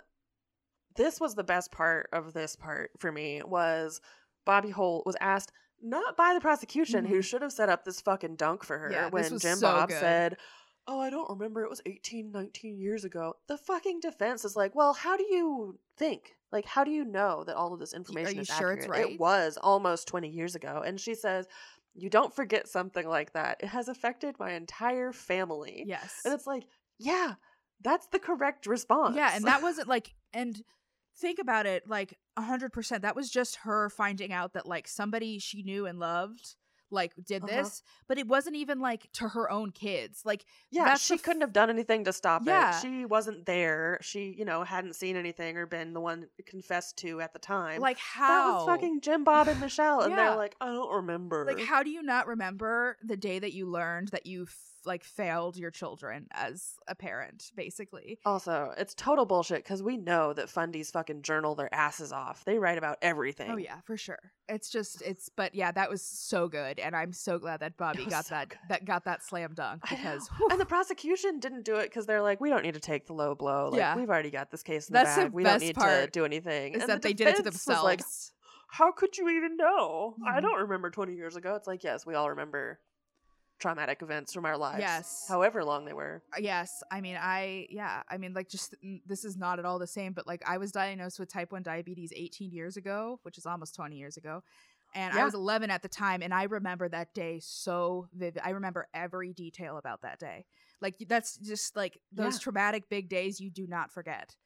[0.97, 4.01] this was the best part of this part for me was
[4.45, 7.25] Bobby Holt was asked not by the prosecution who Mhm.
[7.25, 10.01] should have set up this fucking dunk for her Yeah, when Jim so Bob good.
[10.01, 10.37] said,
[10.89, 14.75] "Oh, I don't remember it was 18 19 years ago." The fucking defense is like,
[14.75, 16.37] "Well, how do you think?
[16.51, 19.05] Like how do you know that all of this information you is sure it's accurate?
[19.05, 19.13] right?
[19.15, 21.47] It was almost 20 years ago." And she says,
[21.99, 23.59] "You don't forget something like that.
[23.61, 26.65] It has affected my entire family." yes And it's like,
[26.99, 27.35] yeah,
[27.81, 29.17] That's the correct response.
[29.17, 30.63] Yeah, and that wasn't like and
[31.17, 35.63] think about it like 100% that was just her finding out that like somebody she
[35.63, 36.55] knew and loved
[36.91, 37.63] like did Uh-huh.
[37.63, 40.23] this, but it wasn't even like to her own kids.
[40.25, 42.77] Like yeah, she f- couldn't have done anything to stop Yeah.
[42.77, 42.81] it.
[42.83, 43.99] She wasn't there.
[44.01, 47.81] She, you know, hadn't seen anything or been the one confessed to at the time.
[47.81, 50.17] like how that was fucking Jim Bob and Michelle, and Yeah.
[50.31, 51.45] they're like, I don't remember.
[51.47, 54.47] like how do you not remember the day that you learned that you
[54.89, 60.33] like failed your children as a parent basically Also, it's total bullshit because we know
[60.33, 62.45] that fundies fucking journal their asses off.
[62.45, 63.51] They write about everything.
[63.53, 64.19] oh yeah for sure
[64.49, 68.07] it's just it's but yeah that was so good and i'm so glad that bobby
[68.07, 68.59] got so that good.
[68.71, 72.41] that got that slam dunk because and the prosecution didn't do it because they're like,
[72.41, 73.69] we don't need to take the low blow.
[73.69, 73.95] Like, Yeah.
[73.95, 75.35] we've already got this case in That's the the bag.
[75.35, 76.75] we don't need to do anything.
[76.75, 78.01] is And that the they did it to themselves like,
[78.71, 80.15] how could you even know?
[80.27, 80.43] I Mhm.
[80.43, 81.55] don't remember 20 years ago.
[81.55, 82.81] It's like, yes, we all remember
[83.59, 84.81] traumatic events from our lives.
[84.81, 85.25] Yes.
[85.29, 86.23] However long they were.
[86.37, 88.75] Uh, yes i mean i yeah i mean like just
[89.07, 91.63] this is not at all the same but like i was diagnosed with type 1
[91.63, 94.43] diabetes 18 years ago which is almost 20 years ago
[94.95, 98.51] and i was 11 at the time and i remember that day so vivid i
[98.51, 100.45] remember every detail about that day
[100.81, 102.39] like that's just like those Yeah.
[102.41, 104.37] traumatic big days you do not forget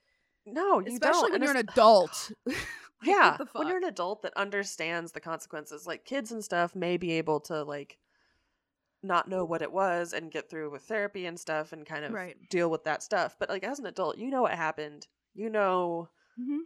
[0.46, 1.32] No, you especially don't.
[1.32, 5.18] when and you're an oh, adult Like, yeah, when you're an adult that understands the
[5.20, 7.98] consequences, like kids and stuff may be able to like
[9.03, 12.12] not know what it was and get through with therapy and stuff and kind of
[12.12, 12.36] Right.
[12.50, 13.36] deal with that stuff.
[13.38, 15.07] But like as an adult, you know what happened.
[15.34, 16.61] You know Mhm.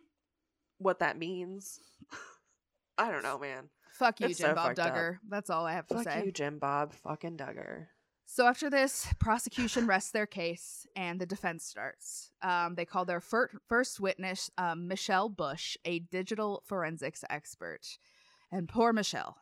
[0.78, 1.80] what that means.
[2.98, 3.70] I don't know, man.
[3.92, 4.94] fuck you It's jim so bob fucked up.
[4.94, 7.86] duggar that's all i have to Fuck say you, Jim Bob fucking Duggar.
[8.26, 12.32] So after this, prosecution rests their case and the defense starts.
[12.42, 17.98] Um, they call their fir- first witness um, Michelle Bush, a digital forensics expert.
[18.52, 19.38] And poor Michelle.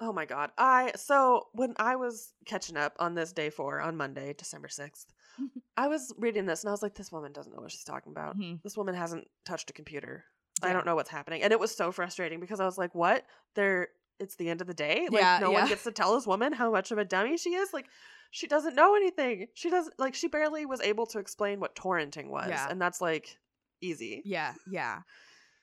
[0.00, 0.50] Oh my god.
[0.58, 5.06] I so when I was catching up on this day four on Monday, December 6th,
[5.76, 8.12] I was reading this and I was like, this woman doesn't know what she's talking
[8.12, 8.38] about.
[8.38, 8.62] Mhm.
[8.62, 10.24] This woman hasn't touched a computer.
[10.62, 11.42] I don't know what's happening.
[11.42, 13.24] And it was so frustrating because I was like, what?
[13.54, 13.88] They're
[14.20, 15.08] it's the end of the day?
[15.10, 15.60] Like Yeah, no yeah.
[15.60, 17.72] one gets to tell this woman how much of a dummy she is?
[17.72, 17.86] Like
[18.30, 19.48] she doesn't know anything.
[19.54, 22.48] She doesn't like she barely was able to explain what torrenting was.
[22.48, 22.68] Yeah.
[22.70, 23.38] And that's like
[23.80, 24.22] easy.
[24.24, 25.00] Yeah, yeah.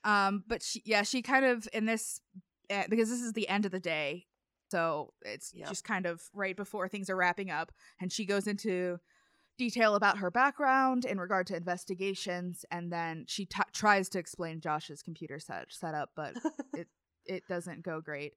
[0.04, 2.20] Um, but she, yeah, she kind of in this
[2.70, 4.26] Eh, because this is the end of the day,
[4.70, 5.68] so it's Yep.
[5.68, 8.98] just kind of right before things are wrapping up, and she goes into
[9.58, 14.60] detail about her background in regard to investigations, and then she t- tries to explain
[14.60, 16.34] Josh's computer set setup, but
[16.74, 16.88] it
[17.26, 18.34] it doesn't go great.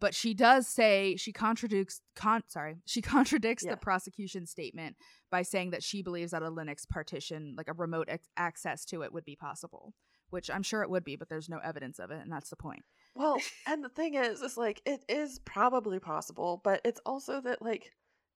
[0.00, 3.72] But she does say she contradicts con sorry she contradicts Yeah.
[3.72, 4.96] the prosecution statement
[5.30, 9.02] by saying that she believes that a Linux partition, like a remote ex- access to
[9.02, 9.94] it, would be possible.
[10.30, 12.56] Which I'm sure it would be, but there's no evidence of it, and that's the
[12.56, 12.84] point.
[13.14, 17.62] Well, and the thing is, is like it is probably possible, but it's also that
[17.62, 17.90] like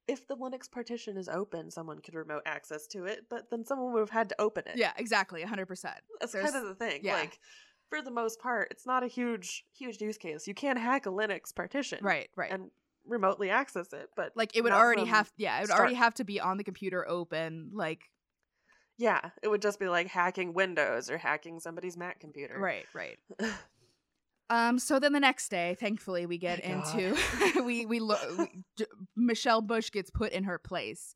[0.09, 3.93] if the Linux partition is open, someone could remote access to it, but then someone
[3.93, 4.76] would have had to open it.
[4.76, 5.66] Yeah, exactly, 100.
[5.66, 7.01] percent that's there's- kind of the thing.
[7.05, 7.14] yeah.
[7.14, 7.38] Like
[7.90, 10.47] for the most part, it's not a huge, huge use case.
[10.49, 12.51] You can hack a Linux partition, Right, right.
[12.51, 12.70] and
[13.07, 15.80] remotely access it, but like it would already have, yeah, it would start.
[15.80, 18.01] already have to be on the computer open, like
[18.99, 22.59] yeah, it would just be like hacking Windows or hacking somebody's Mac computer.
[22.59, 23.18] right, right.
[24.51, 24.78] Um.
[24.78, 27.16] So then the next day, thankfully, we get Thank into
[27.64, 28.84] we we, lo- we J-
[29.16, 31.14] Michelle Bush gets put in her place.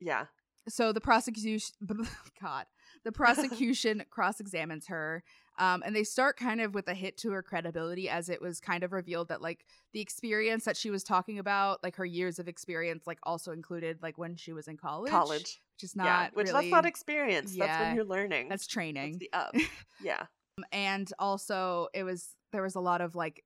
[0.00, 0.26] yeah.
[0.68, 1.74] So the prosecution,
[2.42, 2.66] God,
[3.04, 5.22] the prosecution cross examines her,
[5.58, 8.60] um, and they start kind of with a hit to her credibility, as it was
[8.60, 12.38] kind of revealed that like the experience that she was talking about, like her years
[12.38, 15.60] of experience, like also included like when she was in college, College.
[15.74, 16.28] which is not yeah.
[16.34, 17.56] Which really that's not experience.
[17.56, 18.48] That's when you're learning.
[18.48, 19.18] that's That's training.
[19.18, 19.54] the up.
[20.02, 20.26] yeah.
[20.72, 23.42] and also it was there was a lot of like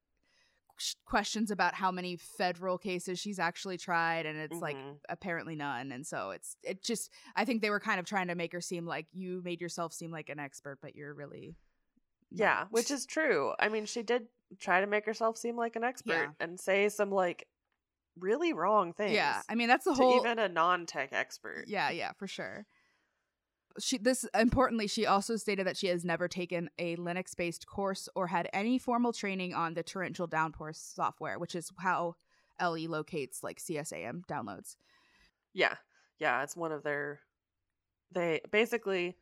[1.05, 4.97] questions about how many federal cases she's actually tried and it's like Mhm.
[5.11, 8.35] apparently none and so it's it just i think they were kind of trying to
[8.35, 11.55] make her seem like you made yourself seem like an expert but you're really
[12.33, 13.53] Yeah, which is true.
[13.59, 14.27] I mean, she did
[14.59, 16.29] try to make herself seem like an expert Yeah.
[16.41, 17.47] and say some like
[18.19, 19.13] really wrong things.
[19.13, 21.65] yeah i mean that's the whole even a non-tech expert.
[21.69, 22.67] yeah yeah for sure
[23.79, 28.09] she this importantly she also stated that she has never taken a linux based course
[28.17, 32.17] or had any formal training on the torrential downpour software which is how
[32.61, 34.75] le locates like csam downloads
[35.55, 35.77] Yeah.
[36.19, 37.21] Yeah, it's one of their
[38.13, 39.17] they basically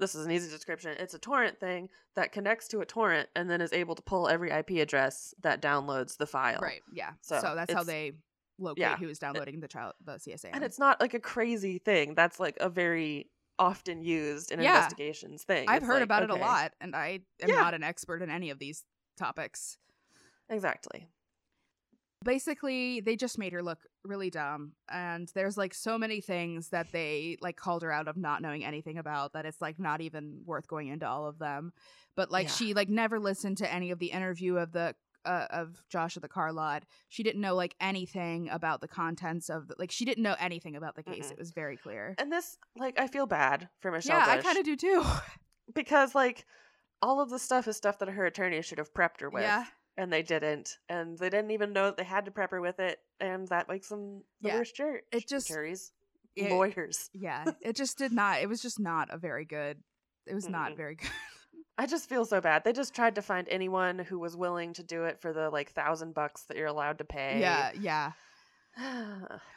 [0.00, 0.96] this is an easy description.
[0.98, 4.28] It's a torrent thing that connects to a torrent and then is able to pull
[4.28, 6.58] every IP address that downloads the file.
[6.60, 6.80] Right.
[6.92, 7.12] Yeah.
[7.20, 8.12] So, So, that's how they
[8.58, 8.96] locate yeah.
[8.96, 10.50] who is downloading the child the CSA.
[10.52, 12.14] And it's not like a crazy thing.
[12.14, 14.76] That's like a very often used in Yeah.
[14.76, 15.68] investigations thing.
[15.68, 17.56] I've It's heard like, about it a lot, and I am Yeah.
[17.56, 18.84] not an expert in any of these
[19.18, 19.76] topics.
[20.48, 21.06] Exactly.
[22.24, 26.86] Basically they just made her look really dumb and there's like so many things that
[26.92, 30.42] they like called her out of not knowing anything about that it's like not even
[30.44, 31.72] worth going into all of them
[32.16, 32.52] but like Yeah.
[32.52, 34.94] she like never listened to any of the interview of the
[35.24, 36.84] uh, of Josh at the car lot.
[37.08, 40.76] She didn't know like anything about the contents of the, like she didn't know anything
[40.76, 41.26] about the case.
[41.26, 41.32] Mm-mm.
[41.32, 42.14] It was very clear.
[42.18, 45.04] And this, like, I feel bad for Michelle yeah, I kind of do too.
[45.74, 46.46] because, like,
[47.02, 49.42] all of the stuff is stuff that her attorney should have prepped her with.
[49.42, 49.64] yeah,
[50.00, 50.78] And they didn't.
[50.88, 52.98] And they didn't even know that they had to prep her with it.
[53.20, 54.56] And that makes them the Yeah.
[54.58, 55.92] worst jur- It just- juries.
[56.36, 57.10] it- lawyers.
[57.12, 57.44] yeah.
[57.60, 58.40] It just did not.
[58.40, 59.82] It was just not a very good.
[60.26, 60.76] It was not Mm-mm.
[60.76, 61.10] very good.
[61.78, 62.62] I just feel so bad.
[62.64, 65.72] They just tried to find anyone who was willing to do it for the like
[65.72, 67.40] thousand bucks that you're allowed to pay.
[67.40, 68.12] yeah, yeah.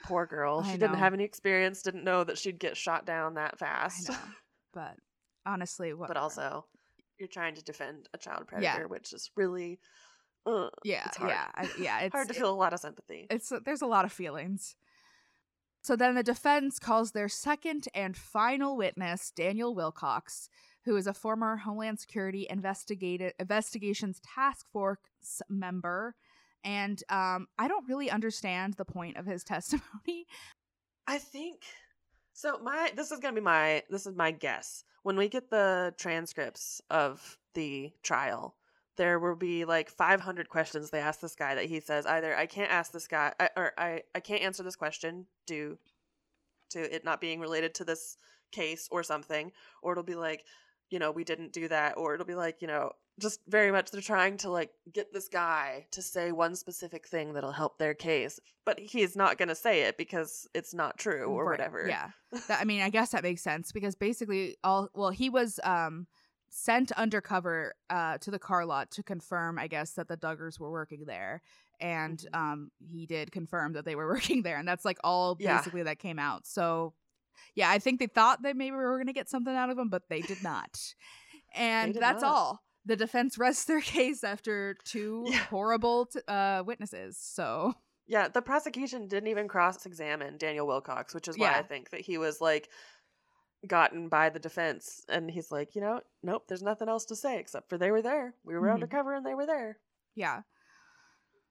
[0.06, 0.62] Poor girl.
[0.66, 0.98] I She didn't know.
[1.00, 4.10] have any experience, didn't know that she'd get shot down that fast.
[4.74, 4.96] But
[5.46, 6.08] honestly, what?
[6.08, 6.66] but also,
[7.20, 8.72] you're trying to defend a child Yeah.
[8.74, 9.80] predator, which is really
[10.46, 11.30] uh, yeah, it's hard.
[11.32, 12.00] yeah, I, yeah.
[12.04, 13.28] It's hard to it- feel a lot of sympathy.
[13.30, 14.76] it's there's a lot of feelings.
[15.82, 20.48] So then the defense calls their second and final witness, Daniel Wilcox,
[20.86, 26.16] who is a former Homeland Security investigated investigations task force member.
[26.64, 30.26] And um, I don't really understand the point of his testimony.
[31.06, 31.64] I think
[32.32, 32.58] so.
[32.64, 34.86] My this is gonna be my this is my guess.
[35.04, 38.56] When we get the transcripts of the trial,
[38.98, 42.46] there will be like 500 questions they ask this guy that he says either I
[42.46, 45.78] can't ask this guy I, or I I can't answer this question due
[46.72, 48.18] to it not being related to this
[48.52, 50.46] case or something, or it'll be like
[50.89, 53.91] you know we didn't do that, or it'll be like you know just very much
[53.91, 57.94] they're trying to like get this guy to say one specific thing that'll help their
[57.94, 61.86] case but he's not going to say it because it's not true or Right, whatever
[61.88, 62.10] Yeah.
[62.48, 66.08] That, I mean, I guess that makes sense because basically all well, he was um
[66.56, 70.70] sent undercover uh to the car lot to confirm, I guess, that the Duggars were
[70.72, 71.41] working there.
[71.80, 72.38] And Mhm.
[72.39, 74.58] um he did confirm that they were working there.
[74.58, 75.58] And that's like all Yeah.
[75.58, 76.45] basically that came out.
[76.45, 76.93] So
[77.56, 79.89] yeah, I think they thought that maybe we were gonna get something out of him,
[79.89, 80.78] but they did not.
[81.56, 82.32] And did that's not.
[82.32, 82.64] all.
[82.86, 85.38] The defense rests their case after two Yeah.
[85.45, 87.18] horrible t- uh witnesses.
[87.18, 87.74] So
[88.06, 91.60] yeah the prosecution didn't even cross-examine daniel wilcox which is why Yeah.
[91.60, 92.70] i think that he was like
[93.68, 97.39] gotten by the defense and he's like you know nope there's nothing else to say
[97.39, 98.74] except for they were there we were Mhm.
[98.74, 99.78] undercover and they were there
[100.16, 100.41] Yeah.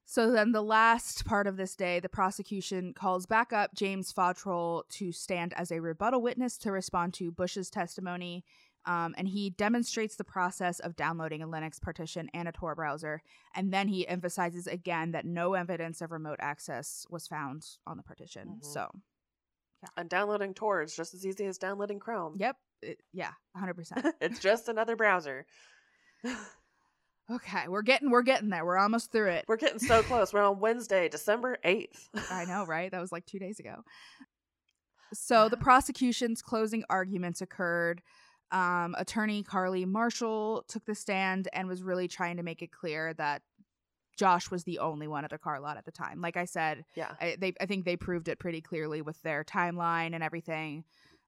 [0.05, 4.83] So then the last part of this day, the prosecution calls back up James Fottrell
[4.91, 8.45] to stand as a rebuttal witness to respond to Bush's testimony.
[8.85, 13.23] Um, and he demonstrates the process of downloading a Linux partition and a Tor browser.
[13.55, 18.03] And then he emphasizes again that no evidence of remote access was found on the
[18.03, 18.59] partition.
[18.61, 18.65] Mhm.
[18.65, 18.91] So,
[19.97, 22.57] and downloading tor is just as easy as downloading chrome yep.
[22.83, 24.13] it- yeah, 100%.
[24.21, 25.47] it's just another browser
[27.31, 28.65] okay, we're getting we're getting there.
[28.65, 29.45] We're almost through it.
[29.49, 32.91] we're getting so close we're on wednesday december 8th I know, right?
[32.91, 33.83] That was like two days ago.
[35.13, 38.03] So the prosecution's closing arguments occurred.
[38.51, 43.15] Um, attorney Carly Marshall took the stand and was really trying to make it clear
[43.15, 43.41] that
[44.19, 46.21] Josh was the only one at the car lot at the time.
[46.21, 49.43] Like I said, yeah I, they I think they proved it pretty clearly with their
[49.45, 50.85] timeline and everything.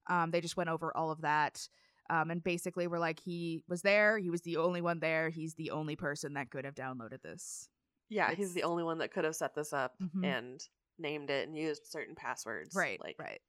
[0.07, 1.67] Um, they just went over all of that.
[2.09, 5.55] Um, and basically were like he was there, he was the only one there, he's
[5.55, 7.67] the only person that could have downloaded this.
[8.09, 10.23] yeah he's the only one that could have set this up Mhm.
[10.23, 10.61] and
[10.99, 13.41] named it and used certain passwords Right, like right.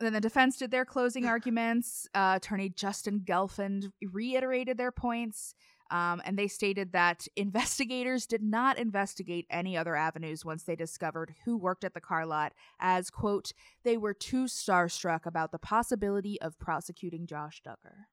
[0.00, 2.08] Then the defense did their closing arguments.
[2.14, 5.54] Uh, attorney Justin Gelfand reiterated their points,
[5.90, 11.34] um, and they stated that investigators did not investigate any other avenues once they discovered
[11.44, 13.52] who worked at the car lot, as, quote,
[13.84, 18.06] they were too starstruck about the possibility of prosecuting Josh Duggar.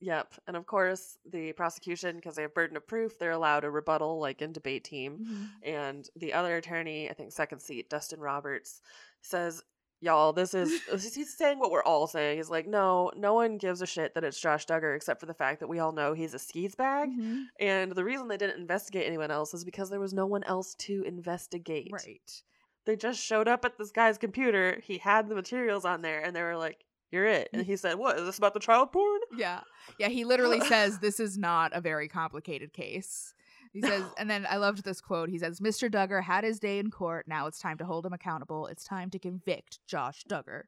[0.00, 0.34] Yep.
[0.46, 4.18] And of course, the prosecution, because they have burden of proof, they're allowed a rebuttal,
[4.20, 5.50] like in debate team.
[5.62, 8.82] And the other attorney, I think second seat, Dustin Roberts,
[9.22, 9.62] says,
[10.00, 10.82] Y'all, this is,
[11.14, 12.36] he's saying what we're all saying.
[12.36, 15.34] He's like, no, no one gives a shit that it's Josh Duggar except for the
[15.34, 17.08] fact that we all know he's a skis bag.
[17.10, 17.44] Mhm.
[17.60, 20.74] And the reason they didn't investigate anyone else is because there was no one else
[20.80, 21.90] to investigate.
[21.92, 22.42] Right.
[22.84, 24.80] They just showed up at this guy's computer.
[24.84, 27.48] He had the materials on there, and they were like, You're it.
[27.52, 28.18] And he said, What?
[28.18, 29.20] Is this about the child porn?
[29.36, 29.60] Yeah.
[29.98, 33.34] Yeah, he literally says this is not a very complicated case.
[33.76, 35.28] He says, and then I loved this quote.
[35.28, 35.90] He says, Mr.
[35.90, 37.26] Duggar had his day in court.
[37.28, 38.66] Now it's time to hold him accountable.
[38.68, 40.62] It's time to convict Josh Duggar.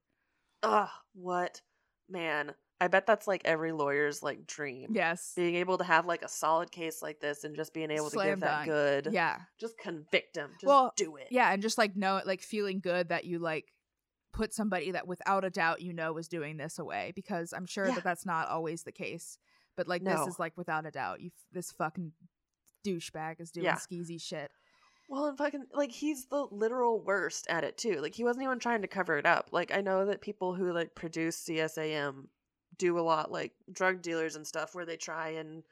[0.63, 1.63] Ugh, what?
[2.11, 4.91] Man, I bet that's like every lawyer's like dream.
[4.95, 5.33] Yes.
[5.37, 8.11] Being able to have like a solid case like this and just being able to
[8.11, 9.09] Slam give that good.
[9.11, 9.39] Yeah.
[9.59, 10.51] Just convict him.
[10.61, 11.29] Just Well, do it.
[11.31, 11.51] Yeah.
[11.51, 13.73] And just like know, like feeling good that you like
[14.33, 17.87] put somebody that without a doubt you know was doing this away because I'm sure
[17.89, 17.95] Yeah.
[17.95, 19.39] that that's not always the case.
[19.77, 20.17] But like No.
[20.19, 22.13] this is like without a doubt, you f- this fucking
[22.87, 23.77] douchebag is doing Yeah.
[23.77, 24.51] skeezy shit.
[25.09, 28.01] Well, and fucking like he's the literal worst at it too.
[28.01, 29.49] Like he wasn't even trying to cover it up.
[29.53, 32.27] Like I know that people who like produce CSAM
[32.77, 35.63] do a lot like drug dealers and stuff where they try and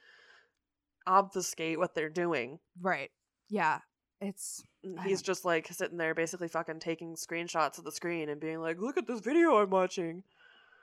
[1.06, 2.58] obfuscate what they're doing.
[2.80, 3.10] Right.
[3.50, 3.80] Yeah.
[4.20, 4.64] It's
[5.04, 8.78] He's just like sitting there basically fucking taking screenshots of the screen and being like,
[8.80, 10.22] "Look at this video I'm watching."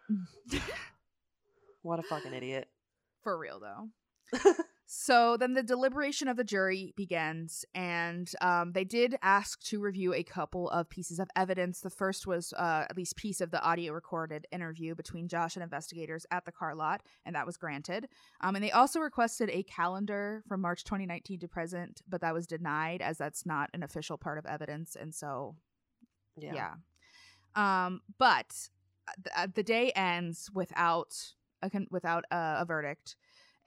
[1.81, 2.69] What a fucking idiot.
[3.23, 3.89] for real though.
[4.95, 10.13] So then the deliberation of the jury begins, and um, they did ask to review
[10.13, 11.79] a couple of pieces of evidence.
[11.79, 15.63] The first was uh, at least piece of the audio recorded interview between Josh and
[15.63, 18.07] investigators at the car lot, and that was granted.
[18.41, 22.45] Um, and they also requested a calendar from March 2019 to present, but that was
[22.45, 25.55] denied as that's not an official part of evidence, and so
[26.37, 26.53] Yeah.
[27.55, 27.85] yeah.
[27.85, 28.69] Um, but
[29.07, 31.33] uh, th- uh, the day ends without
[31.63, 33.15] a con- without a, a verdict,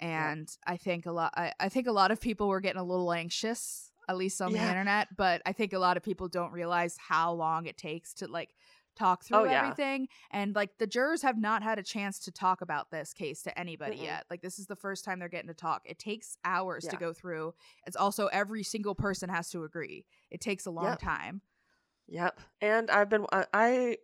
[0.00, 1.32] and I think a lot.
[1.36, 4.52] I, I think a lot of people were getting a little anxious, at least on
[4.52, 5.16] the internet.
[5.16, 8.54] But I think a lot of people don't realize how long it takes to like
[8.94, 9.62] talk through Oh, yeah.
[9.62, 13.42] everything, and like the jurors have not had a chance to talk about this case
[13.42, 14.04] to anybody Mm-mm.
[14.04, 14.24] yet.
[14.30, 15.82] Like this is the first time they're getting to talk.
[15.84, 17.52] It takes hours to go through.
[17.86, 20.06] It's also every single person has to agree.
[20.30, 21.00] It takes a long Yep.
[21.00, 21.42] time.
[22.08, 22.40] Yep.
[22.62, 23.96] And I've been I, I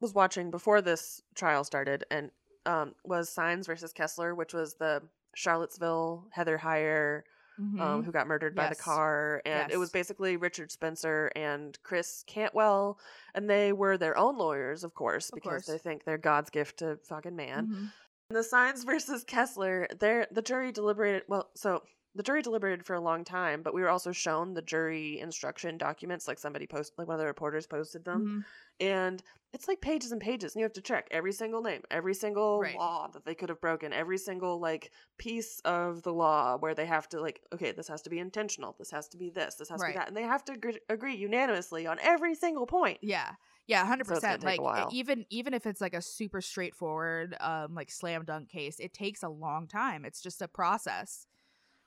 [0.00, 2.30] was watching before this trial started and
[2.66, 5.02] um was Sines versus Kessler, which was the
[5.38, 7.22] Charlottesville Heather Heyer
[7.58, 8.04] um Mhm.
[8.04, 13.00] who got murdered by the car and it was basically Richard Spencer and Chris Cantwell
[13.34, 16.78] and they were their own lawyers, of course, Of because they think they're God's gift
[16.78, 17.66] to fucking man.
[17.66, 17.92] Mhm.
[18.30, 21.22] The Sines versus Kessler, there the jury deliberated.
[21.28, 21.82] Well, so
[22.18, 25.78] the jury deliberated for a long time, but we were also shown the jury instruction
[25.78, 28.44] documents, like somebody posted, like one of the reporters posted them, Mhm.
[28.80, 32.14] and it's like pages and pages, and you have to check every single name, every
[32.14, 32.78] single Right.
[32.78, 36.86] law that they could have broken, every single like piece of the law where they
[36.86, 39.68] have to like, okay, this has to be intentional, this has to be this, this
[39.70, 43.00] has to be that, and they have to agree, agree unanimously on every single point.
[43.00, 43.34] Yeah.
[43.66, 44.42] Yeah, hundred so percent.
[44.42, 48.94] Like even even if it's like a super straightforward, um, like slam dunk case, it
[48.94, 50.04] takes a long time.
[50.06, 51.26] It's just a process.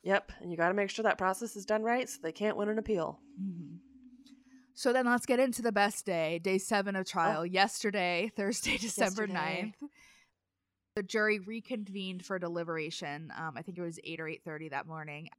[0.04, 2.58] Yep, and you got to make sure that process is done right, so they can't
[2.58, 3.20] win an appeal.
[3.42, 3.76] Mm-hmm.
[4.74, 7.46] So then let's get into the best day, day seven of trial.
[7.46, 9.34] Yesterday, Thursday, December Oh.
[9.34, 9.74] Yesterday.
[9.82, 9.88] 9th.
[10.96, 13.32] The jury reconvened for deliberation.
[13.38, 15.30] Um, I think it was eight or eight thirty that morning,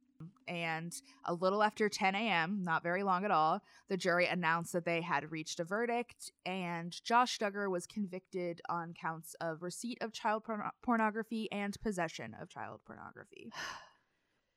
[0.47, 0.91] and
[1.25, 5.01] a little after ten a.m., not very long at all, the jury announced that they
[5.01, 10.43] had reached a verdict, and Josh Duggar was convicted on counts of receipt of child
[10.43, 13.51] porno- pornography and possession of child pornography.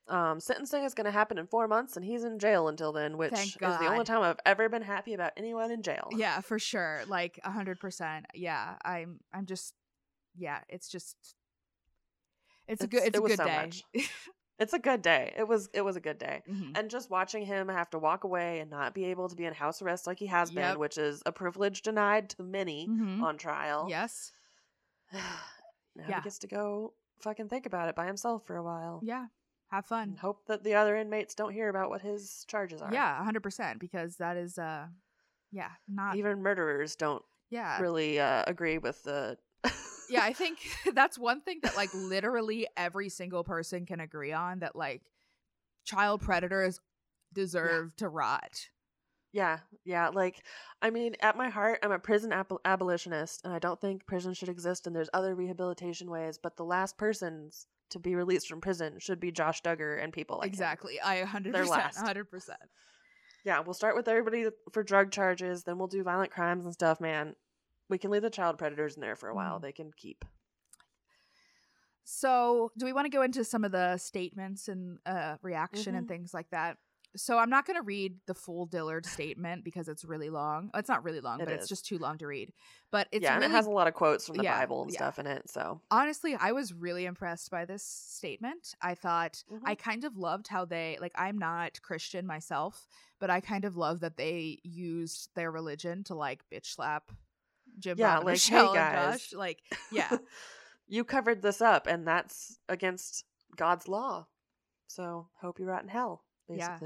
[0.09, 3.17] Um, sentencing is going to happen in four months, and he's in jail until then,
[3.19, 6.09] which is the only time I've ever been happy about anyone in jail.
[6.13, 7.01] Yeah, for sure.
[7.09, 8.27] Like a hundred percent.
[8.35, 9.19] Yeah, I'm.
[9.33, 9.75] I'm just.
[10.37, 11.17] Yeah, it's just.
[12.69, 12.99] It's, a good.
[12.99, 13.57] It's- It's it a was good so day.
[13.57, 13.85] much.
[14.61, 15.33] it's a good day.
[15.37, 16.79] It was it was a good day, Mhm.
[16.79, 19.55] and just watching him have to walk away and not be able to be in
[19.55, 20.73] house arrest like he has Yep.
[20.73, 23.23] been, which is a privilege denied to many Mhm.
[23.23, 23.87] on trial.
[23.89, 24.33] Yes.
[25.13, 25.21] now
[26.09, 26.17] Yeah.
[26.17, 29.01] he gets to go fucking think about it by himself for a while.
[29.03, 29.27] Yeah.
[29.71, 30.11] Have fun.
[30.11, 32.93] And hope that the other inmates don't hear about what his charges are.
[32.93, 33.81] Yeah, a hundred percent.
[33.81, 34.59] Because that is.
[34.59, 34.87] uh
[35.51, 35.71] Yeah.
[35.89, 36.17] Not.
[36.17, 37.81] Even murderers don't yeah.
[37.81, 39.39] really uh, agree with the.
[40.09, 40.59] Yeah, I think
[40.95, 44.61] that's one thing that like literally every single person can agree on.
[44.61, 45.03] That like
[45.85, 46.81] child predators
[47.33, 48.69] deserve to rot.
[49.33, 50.09] Yeah, yeah.
[50.09, 50.45] Like,
[50.81, 54.33] I mean, at my heart, I'm a prison ab- abolitionist, and I don't think prison
[54.33, 54.87] should exist.
[54.87, 59.21] And there's other rehabilitation ways, but the last persons to be released from prison should
[59.21, 60.53] be Josh Duggar and people like him.
[60.53, 61.01] exactly.
[61.01, 61.97] I a hundred They're percent.
[61.97, 62.61] hundred percent.
[63.45, 67.01] Yeah, we'll start with everybody for drug charges, then we'll do violent crimes and stuff.
[67.01, 67.35] Man,
[67.89, 69.59] we can leave the child predators in there for a while.
[69.59, 69.63] Mhm.
[69.63, 70.25] They can keep.
[72.09, 76.07] So, do we want to go into some of the statements and uh, reaction and
[76.07, 76.09] Mhm.
[76.09, 76.79] things like that?
[77.17, 80.71] So, I'm not going to read the full Dillard statement because it's really long.
[80.75, 82.53] It's not really long, It but it's just too long to read.
[82.91, 84.93] But it's yeah, and it has a lot of quotes from the Yeah, Bible and
[84.93, 84.99] yeah.
[84.99, 85.51] stuff in it.
[85.51, 88.75] So honestly, I was really impressed by this statement.
[88.81, 89.61] I thought Mhm.
[89.65, 91.13] I kind of loved how they like.
[91.15, 92.87] I'm not Christian myself,
[93.19, 97.11] but I kind of love that they used their religion to like bitch slap
[97.79, 99.13] Jim Yeah, like, hey, Michelle and.
[99.13, 99.33] Josh.
[99.33, 100.17] Like, yeah.
[100.89, 103.25] you covered this up, and that's against
[103.57, 104.27] God's law.
[104.89, 106.79] So hope you rot in hell, Yeah.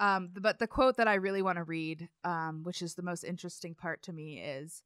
[0.00, 3.24] Um, but the quote that I really want to read, um, which is the most
[3.24, 4.82] interesting part to me, is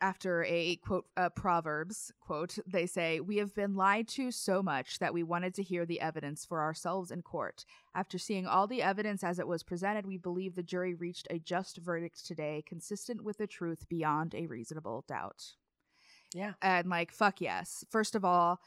[0.00, 2.58] after a quote uh, Proverbs quote.
[2.66, 6.00] They say, "We have been lied to so much that we wanted to hear the
[6.00, 7.64] evidence for ourselves in court.
[7.94, 11.40] After seeing all the evidence as it was presented, we believe the jury reached a
[11.40, 15.54] just verdict today, consistent with the truth beyond a reasonable doubt."
[16.34, 16.52] Yeah.
[16.60, 18.60] and like fuck yes first of all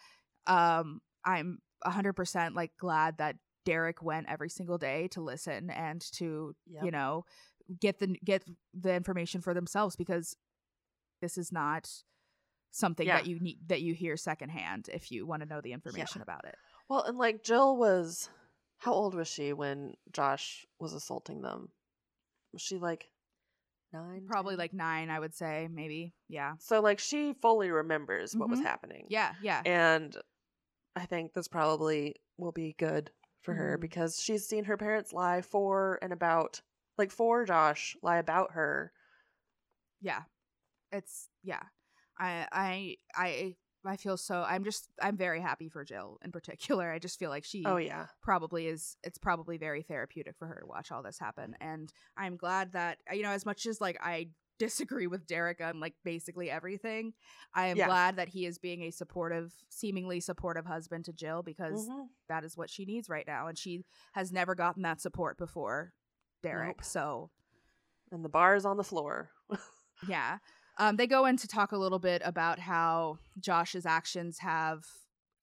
[0.47, 6.55] um i'm 100% like glad that Derick went every single day to listen and to
[6.67, 6.83] Yep.
[6.85, 7.25] you know
[7.79, 8.43] get the get
[8.73, 10.35] the information for themselves because
[11.21, 11.89] this is not
[12.71, 13.17] something Yeah.
[13.17, 16.45] that you need that you hear secondhand if you want to know the information about
[16.45, 16.55] it.
[16.89, 18.29] Well, and like Jill was,
[18.79, 21.69] how old was she when Josh was assaulting them?
[22.53, 23.09] Was she like
[23.93, 24.25] nine?
[24.27, 24.59] Probably 10?
[24.59, 26.13] like nine, I would say, maybe.
[26.27, 28.63] Yeah, So like she fully remembers what was Mhm.
[28.63, 29.05] happening.
[29.09, 29.61] yeah, yeah.
[29.65, 30.15] And
[30.95, 33.11] I think this probably will be good
[33.41, 33.81] for her Mhm.
[33.81, 36.61] because she's seen her parents lie for and about,
[36.97, 38.91] like for Josh, lie about her.
[40.01, 40.23] yeah
[40.91, 41.61] it's yeah
[42.17, 46.91] i i i i feel so i'm just i'm very happy for jill in particular
[46.91, 48.07] i just feel like she Oh yeah.
[48.21, 52.35] probably is it's probably very therapeutic for her to watch all this happen and i'm
[52.35, 54.27] glad that you know as much as like i
[54.65, 57.13] disagree with derick on like basically everything
[57.53, 57.87] i am Yeah.
[57.87, 62.07] glad that he is being a supportive seemingly supportive husband to jill because Mhm.
[62.29, 63.83] that is what she needs right now and she
[64.13, 65.93] has never gotten that support before
[66.43, 66.83] derick Nope.
[66.85, 67.29] so
[68.11, 69.31] And the bar is on the floor.
[70.07, 70.39] Yeah.
[70.77, 74.83] Um, they go in to talk a little bit about how Josh's actions have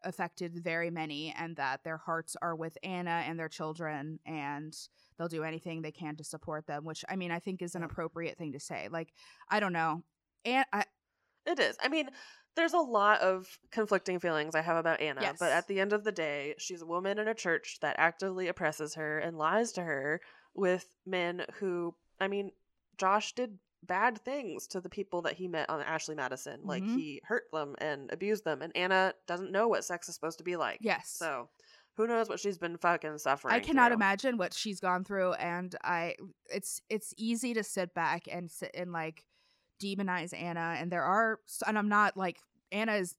[0.03, 4.77] affected very many and that their hearts are with Anna and their children and
[5.19, 7.83] they'll do anything they can to support them, which I mean, I think is an
[7.83, 8.89] appropriate thing to say.
[8.91, 9.13] Like,
[9.51, 10.03] I don't know.
[10.45, 10.85] And I,
[11.47, 11.77] It is.
[11.83, 12.09] I mean,
[12.55, 15.37] there's a lot of conflicting feelings I have about Anna, Yes.
[15.39, 18.49] but at the end of the day, she's a woman in a church that actively
[18.49, 20.21] oppresses her and lies to her
[20.55, 22.51] with men who, I mean,
[22.97, 26.61] Josh did bad things to the people that he met on Ashley Madison.
[26.65, 26.97] Like Mhm.
[26.97, 30.45] he hurt them and abused them, and Anna doesn't know what sex is supposed to
[30.45, 30.79] be like.
[30.83, 31.11] yes.
[31.11, 31.49] So,
[31.99, 33.53] who knows what she's been fucking suffering?
[33.53, 33.97] I cannot through.
[33.97, 36.15] imagine what she's gone through, and I
[36.49, 39.25] it's it's easy to sit back and sit and like
[39.83, 42.39] demonize Anna, and there are, and I'm not like
[42.71, 43.17] Anna is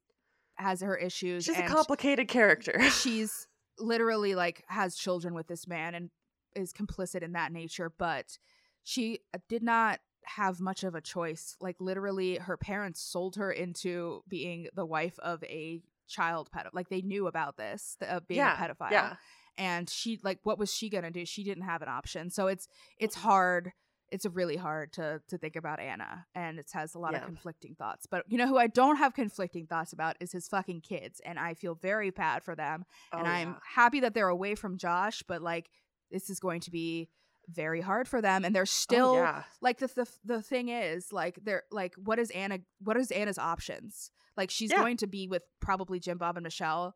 [0.56, 1.44] has her issues.
[1.44, 2.80] She's a complicated character.
[2.90, 6.10] she's literally like has children with this man and
[6.56, 8.38] is complicit in that nature, but
[8.84, 11.58] she uh, did not have much of a choice.
[11.60, 16.74] Like literally, her parents sold her into being the wife of a child pedophile.
[16.74, 19.16] Like they knew about this, the, uh, being yeah, a pedophile Yeah.
[19.58, 22.68] and she like what was she gonna do she didn't have an option so it's
[22.98, 23.72] it's hard
[24.12, 27.76] it's really hard to to think about anna and it has a lot of conflicting
[27.76, 31.20] thoughts but you know who i don't have conflicting thoughts about is his fucking kids
[31.26, 33.56] and i feel very bad for them and Oh, i'm yeah.
[33.76, 35.70] happy that they're away from josh but like
[36.10, 37.10] this is going to be
[37.52, 39.44] very hard for them and they're oh, still oh, yeah.
[39.62, 43.38] like the, the the thing is like they're like what is anna what is anna's
[43.40, 44.78] options like she's Yeah.
[44.82, 46.96] going to be with probably jim bob and michelle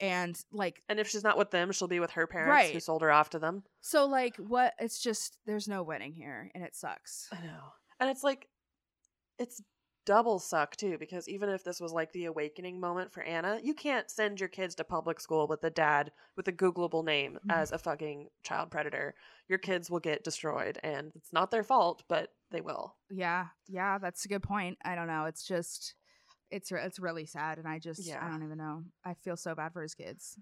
[0.00, 2.82] and like And if she's not with them, she'll be with her parents who Right.
[2.82, 3.62] sold her off to them.
[3.80, 7.28] So like what it's just there's no winning here and it sucks.
[7.30, 7.60] I know.
[8.00, 8.48] And it's like
[9.38, 9.62] it's
[10.04, 13.74] double suck too, because even if this was like the awakening moment for Anna, you
[13.74, 17.50] can't send your kids to public school with a dad with a Googleable name Mhm.
[17.52, 19.14] as a fucking child predator.
[19.48, 22.96] Your kids will get destroyed and it's not their fault, but they will.
[23.10, 23.48] Yeah.
[23.66, 24.78] Yeah, that's a good point.
[24.84, 25.24] I don't know.
[25.26, 25.94] It's just
[26.50, 28.24] it's it's really sad and I just yeah.
[28.24, 28.84] I don't even know.
[29.04, 30.38] I feel so bad for his kids.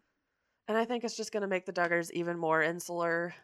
[0.69, 3.35] And I think it's just going to make the Duggars even more insular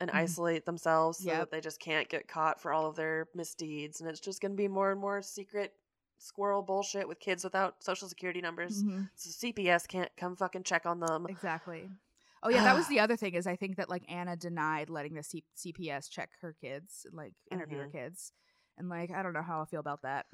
[0.00, 0.14] and Mhm.
[0.14, 1.38] isolate themselves so Yep.
[1.40, 4.00] that they just can't get caught for all of their misdeeds.
[4.00, 5.74] And it's just going to be more and more secret
[6.18, 8.82] squirrel bullshit with kids without social security numbers.
[8.82, 9.08] Mhm.
[9.16, 11.26] So CPS can't come fucking check on them.
[11.28, 11.90] Exactly.
[12.42, 15.14] Oh yeah, that was the other thing is I think that like Anna denied letting
[15.14, 17.92] the C- CPS check her kids, like interview her Mhm.
[17.92, 18.32] kids.
[18.78, 20.26] And like I don't know how I feel about that.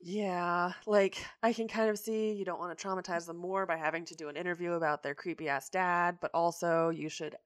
[0.00, 3.76] Yeah, like I can kind of see you don't want to traumatize them more by
[3.76, 7.36] having to do an interview about their creepy ass dad, but also you should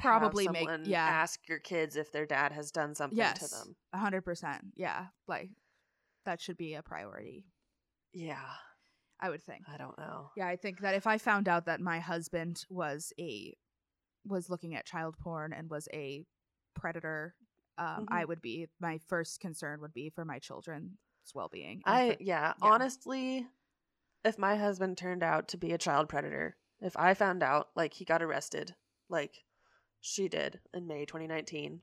[0.00, 1.04] Probably make- someone yeah.
[1.06, 3.50] ask your kids if their dad has done something to Yes.
[3.50, 3.76] them.
[3.92, 4.64] A hundred percent.
[4.74, 5.06] Yeah.
[5.26, 5.50] Like
[6.24, 7.46] that should be a priority,
[8.12, 8.44] Yeah,
[9.20, 9.68] I would think.
[9.68, 10.30] I don't know.
[10.36, 13.56] Yeah, I think that if I found out that my husband was a
[14.24, 16.26] was looking at child porn and was a
[16.74, 17.34] predator,
[17.78, 18.28] um, I Mhm.
[18.28, 20.98] would be my first concern would be for my children's
[21.34, 21.80] well being.
[21.86, 22.54] I yeah, yeah.
[22.60, 23.46] honestly,
[24.24, 27.94] if my husband turned out to be a child predator, if I found out like
[27.94, 28.74] he got arrested,
[29.08, 29.44] like
[30.08, 31.80] she did in May 2019,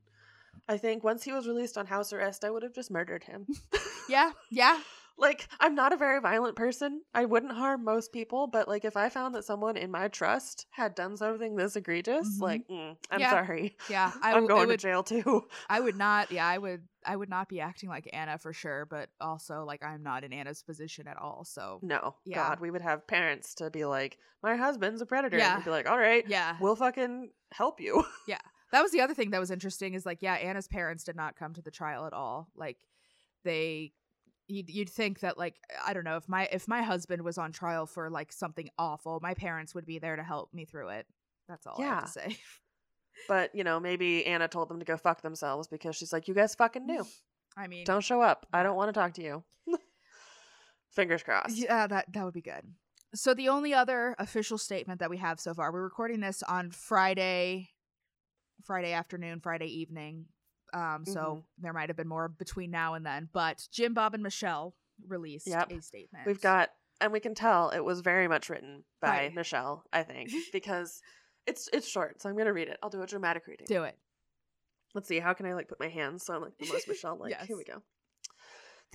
[0.68, 3.46] I think once he was released on house arrest, I would have just murdered him.
[4.10, 4.80] yeah, yeah,
[5.18, 7.02] like I'm not a very violent person.
[7.14, 10.66] I wouldn't harm most people, but like if I found that someone in my trust
[10.72, 12.42] had done something this egregious, Mhm.
[12.42, 13.30] like mm, I'm Yeah.
[13.32, 14.12] sorry, yeah.
[14.22, 15.48] I I'm going I to jail too.
[15.70, 16.32] I would not.
[16.32, 16.88] Yeah, I would.
[17.08, 20.34] I would not be acting like Anna for sure, but also like I'm not in
[20.34, 21.46] Anna's position at all.
[21.46, 22.38] So No, Yeah.
[22.48, 25.38] God, we would have parents to be like, my husband's a predator.
[25.38, 25.54] Yeah.
[25.54, 28.04] And we'd be like, all right, yeah, we'll fucking help you.
[28.28, 28.40] Yeah,
[28.72, 31.36] that was the other thing that was interesting is like yeah anna's parents did not
[31.38, 32.78] come to the trial at all like
[33.44, 33.94] they
[34.48, 37.52] you'd, you'd think that like i don't know if my if my husband was on
[37.52, 41.08] trial for like something awful my parents would be there to help me through it
[41.48, 42.38] That's all I have to say.
[43.30, 46.34] But, you know, maybe Anna told them to go fuck themselves because she's like, you
[46.34, 47.06] guys fucking knew.
[47.58, 48.46] I mean, Don't show up.
[48.52, 49.44] I don't want to talk to you.
[50.92, 51.58] Fingers crossed.
[51.58, 52.64] Yeah, that that would be good.
[53.14, 56.72] So the only other official statement that we have so far, we're recording this on
[56.72, 57.70] Friday,
[58.66, 60.26] Friday afternoon, Friday evening.
[60.74, 61.64] Um, so Mm-hmm.
[61.64, 64.76] there might have been more between now and then, but Jim, Bob, and Michelle
[65.08, 65.72] released Yep.
[65.72, 66.26] a statement.
[66.26, 69.34] We've got, and we can tell it was very much written by Right.
[69.34, 71.02] Michelle, I think, because
[71.48, 72.22] it's it's short.
[72.22, 72.78] So I'm going to read it.
[72.82, 73.68] I'll do a dramatic reading.
[73.68, 73.98] do it.
[74.94, 75.20] Let's see.
[75.20, 77.32] How can I like put my hands so I'm like the most Michelle like?
[77.32, 77.46] Yes.
[77.48, 77.82] Here we go.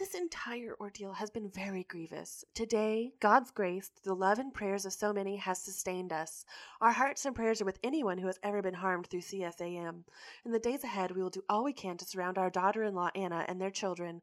[0.00, 2.42] This entire ordeal has been very grievous.
[2.54, 6.46] Today, God's grace, through the love and prayers of so many, has sustained us.
[6.80, 10.04] Our hearts and prayers are with anyone who has ever been harmed through CSAM.
[10.46, 12.94] In the days ahead, we will do all we can to surround our daughter in
[12.94, 14.22] law, Anna, and their children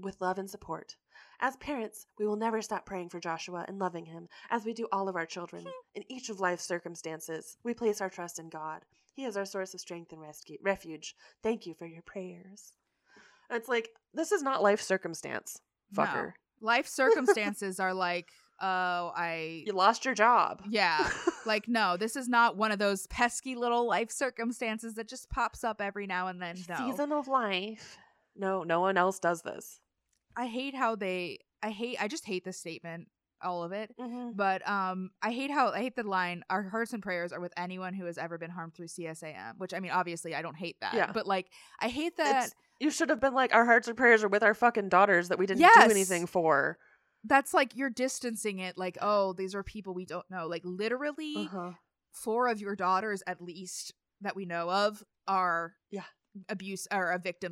[0.00, 0.96] with love and support.
[1.38, 4.88] As parents, we will never stop praying for Joshua and loving him, as we do
[4.90, 5.62] all of our children.
[5.62, 5.70] Hmm.
[5.94, 8.84] In each of life's circumstances, we place our trust in God.
[9.12, 11.14] He is our source of strength and rescue, refuge.
[11.40, 12.72] Thank you for your prayers.
[13.50, 15.60] And it's like, this is not life circumstance,
[15.94, 16.26] fucker.
[16.26, 16.32] No.
[16.60, 18.28] Life circumstances are like,
[18.60, 20.62] oh, I You lost your job.
[20.68, 21.08] yeah.
[21.46, 25.62] Like, no, this is not one of those pesky little life circumstances that just pops
[25.62, 26.56] up every now and then.
[26.66, 26.76] No.
[26.76, 27.98] Season of life.
[28.34, 29.78] No, no one else does this.
[30.34, 33.08] I hate how they I hate I just hate this statement,
[33.42, 33.94] all of it.
[34.00, 34.30] Mm-hmm.
[34.36, 37.52] But um I hate how I hate the line our hearts and prayers are with
[37.58, 40.80] anyone who has ever been harmed through CSAM, which I mean obviously I don't hate
[40.80, 40.94] that.
[40.94, 41.12] Yeah.
[41.12, 42.54] But like I hate that It's,
[42.84, 45.38] you should have been like, our hearts and prayers are with our fucking daughters that
[45.38, 45.84] we didn't Yes.
[45.86, 46.78] do anything for.
[47.26, 50.46] that's like you're distancing it like oh these are people we don't know.
[50.46, 51.72] Like literally Uh-huh.
[52.12, 56.04] four of your daughters at least that we know of are Yeah.
[56.50, 57.50] abuse or a victim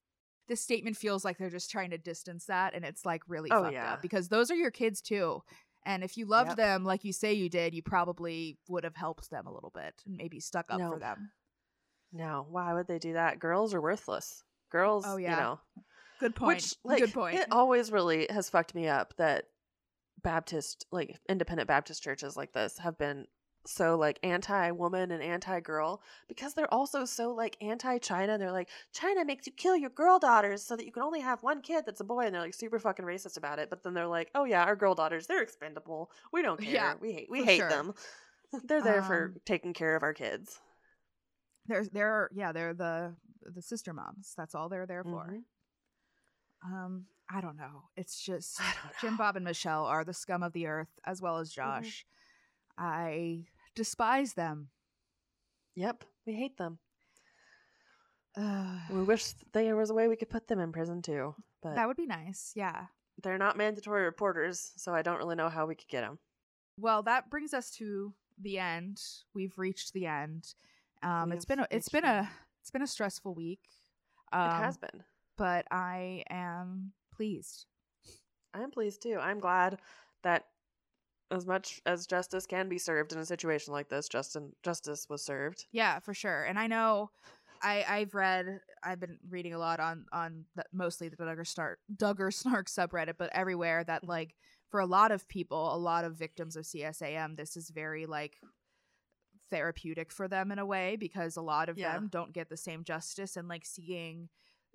[0.49, 3.62] this statement feels like they're just trying to distance that and it's like really Oh,
[3.62, 3.93] fucked yeah.
[3.95, 5.43] up because those are your kids too
[5.87, 6.57] and if you loved Yep.
[6.59, 9.95] them like you say you did you probably would have helped them a little bit
[10.05, 11.30] and maybe stuck up for them
[12.12, 13.39] No, why would they do that?
[13.39, 14.45] Girls are worthless.
[14.73, 15.61] Girls, Oh, yeah you know.
[16.18, 19.45] good point Which, like, good point it always really has fucked me up that
[20.23, 23.27] Baptist, like, independent Baptist churches like this have been
[23.64, 28.37] so, like, anti woman and anti girl because they're also so, like, anti China.
[28.39, 31.43] They're like, China makes you kill your girl daughters so that you can only have
[31.45, 32.23] one kid that's a boy.
[32.27, 33.70] And they're, like, super fucking racist about it.
[33.70, 36.11] But then they're like, oh, yeah, our girl daughters, they're expendable.
[36.33, 36.73] We don't care.
[36.73, 37.68] Yeah, we hate, we hate sure.
[37.68, 37.95] them.
[38.64, 40.61] They're there for Um, taking care of our kids.
[41.66, 43.14] they're they're yeah they're the
[43.47, 45.45] the sister moms that's all they're there for Mhm.
[46.64, 48.61] um i don't know it's just
[49.01, 49.16] Jim.
[49.16, 51.82] Bob, and Michelle are the scum of the earth, as well as Mm-hmm.
[51.82, 52.07] Josh.
[52.78, 54.68] I despise them.
[55.74, 56.78] Yep, we hate them.
[58.36, 61.74] Uh, We wish there was a way we could put them in prison too, but
[61.74, 62.53] that would be nice.
[62.55, 62.86] Yeah.
[63.22, 66.18] they're not mandatory reporters, so I don't really know how we could get them.
[66.78, 69.01] Well, that brings us to the end.
[69.34, 70.55] We've reached the end.
[71.03, 72.28] Um, We it's been a, it's been a.
[72.63, 73.61] it's been a stressful week.
[74.33, 75.03] Um, it has been.
[75.37, 77.67] but I am pleased.
[78.55, 79.19] I'm pleased too.
[79.21, 79.79] I'm glad
[80.23, 80.45] that
[81.31, 85.25] as much as justice can be served in a situation like this, Justin justice was
[85.25, 85.67] served.
[85.73, 86.45] Yeah, for sure.
[86.45, 87.11] And I know
[87.63, 91.79] I I've read I've been reading a lot on on the, mostly the Duggar Snark
[91.95, 94.35] Duggar Snark subreddit, but everywhere that like
[94.71, 98.37] for a lot of people, a lot of victims of CSAM, this is very like
[99.53, 101.93] therapeutic for them in a way because a lot of Yeah.
[101.93, 104.29] them don't get the same justice and like seeing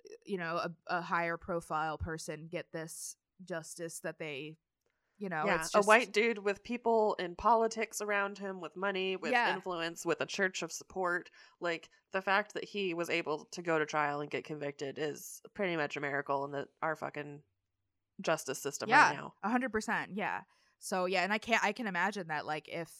[0.08, 4.56] eh, you know a, a higher profile person get this justice that they
[5.18, 9.16] you know yeah, it's a white dude with people in politics around him, with money,
[9.16, 9.52] with Yeah.
[9.52, 11.28] influence, with a church of support.
[11.60, 15.42] Like the fact that he was able to go to trial and get convicted is
[15.54, 17.42] pretty much a miracle in the our fucking
[18.20, 19.34] justice system yeah right now.
[19.44, 20.40] a hundred percent yeah
[20.80, 22.90] so yeah and i can't i can imagine that like if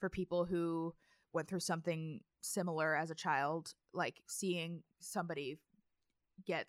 [0.00, 0.92] for people who
[1.32, 5.58] went through something similar as a child like seeing somebody
[6.46, 6.66] get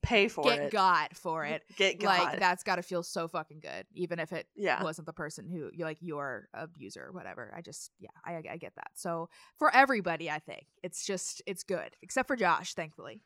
[0.00, 0.54] Pay for it.
[0.56, 0.70] get it.
[0.72, 2.18] got for it Get got.
[2.32, 4.80] like that's got to feel so fucking good even if it Yeah.
[4.82, 8.56] wasn't the person who you like your abuser or whatever i just yeah I, I
[8.58, 9.28] get that so
[9.58, 13.22] for everybody i think it's just it's good except for josh thankfully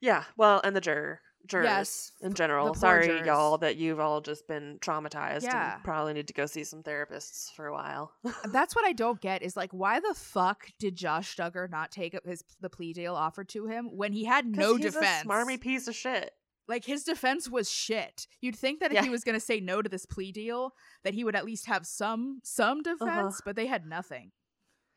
[0.00, 0.24] Yeah.
[0.36, 2.74] Well, and the juror jurors Yes, in general.
[2.74, 3.26] Sorry, jurors.
[3.26, 5.74] y'all, that you've all just been traumatized Yeah.
[5.76, 8.12] and probably need to go see some therapists for a while.
[8.52, 12.14] That's what I don't get is like why the fuck did Josh Duggar not take
[12.14, 15.24] up his the plea deal offered to him when he had no defense?
[15.24, 16.32] A smarmy piece of shit.
[16.68, 18.26] like his defense was shit.
[18.42, 19.02] You'd think that if Yeah.
[19.04, 21.64] he was going to say no to this plea deal, that he would at least
[21.66, 22.94] have some some Uh-huh.
[23.06, 24.32] defense, but they had nothing.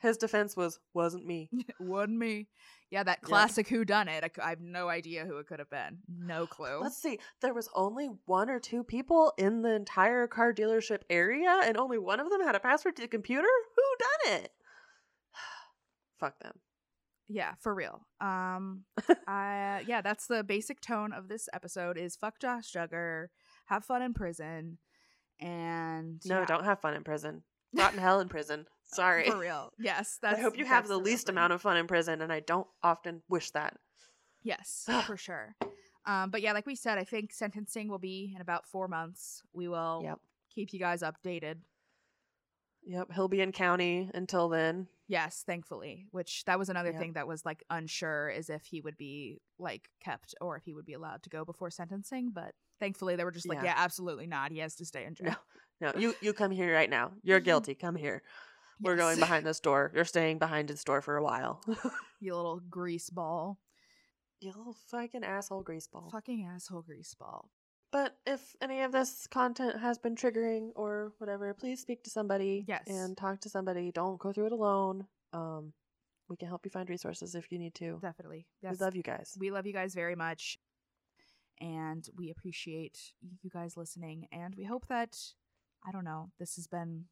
[0.01, 1.49] His defense was wasn't me.
[1.79, 2.47] Wasn't me.
[2.89, 3.27] Yeah, that Yeah.
[3.27, 4.23] classic who done it.
[4.43, 5.99] I have no idea who it could have been.
[6.09, 6.79] No clue.
[6.81, 7.19] Let's see.
[7.41, 11.99] There was only one or two people in the entire car dealership area, and only
[11.99, 13.47] one of them had a password to the computer.
[13.75, 13.83] Who
[14.33, 14.51] done it?
[16.19, 16.59] fuck them.
[17.27, 18.05] Yeah, for real.
[18.19, 18.83] Um,
[19.27, 21.97] I yeah, that's the basic tone of this episode.
[21.97, 23.27] Is fuck Josh Duggar,
[23.67, 24.79] have fun in prison,
[25.39, 27.43] and No, yeah, don't have fun in prison.
[27.73, 28.65] Rotten hell in prison.
[28.93, 29.29] Sorry.
[29.29, 29.71] for real.
[29.79, 30.39] Yes, that's.
[30.39, 31.33] I hope you have the least thing.
[31.33, 33.77] amount of fun in prison, and I don't often wish that.
[34.43, 35.55] Yes, for sure.
[36.05, 39.43] Um, but yeah, like we said, I think sentencing will be in about four months.
[39.53, 40.19] We will Yep.
[40.53, 41.57] keep you guys updated.
[42.83, 43.11] Yep.
[43.13, 44.87] He'll be in county until then.
[45.07, 46.07] Yes, thankfully.
[46.11, 46.99] Which that was another Yep.
[46.99, 50.73] thing that was like unsure is if he would be like kept or if he
[50.73, 52.31] would be allowed to go before sentencing.
[52.33, 53.65] But thankfully, they were just like, Yeah.
[53.65, 54.51] yeah, absolutely not.
[54.51, 55.35] He has to stay in jail.
[55.79, 57.11] No, No, you you come here right now.
[57.23, 57.75] You're guilty.
[57.75, 58.23] Come here.
[58.81, 59.91] We're going behind this door.
[59.93, 61.61] You're staying behind this door for a while.
[62.19, 63.59] you little grease ball,
[64.39, 66.11] you little fucking asshole greaseball.
[66.11, 67.49] fucking asshole grease ball.
[67.91, 72.63] But if any of this content has been triggering or whatever, please speak to somebody.
[72.67, 72.83] Yes.
[72.87, 73.91] And talk to somebody.
[73.91, 75.05] Don't go through it alone.
[75.33, 75.73] Um,
[76.29, 77.99] we can help you find resources if you need to.
[78.01, 78.47] Definitely.
[78.63, 78.79] Yes.
[78.79, 79.37] We love you guys.
[79.37, 80.57] We love you guys very much.
[81.59, 82.97] And we appreciate
[83.43, 84.27] you guys listening.
[84.31, 85.17] And we hope that,
[85.85, 87.05] I don't know, this has been,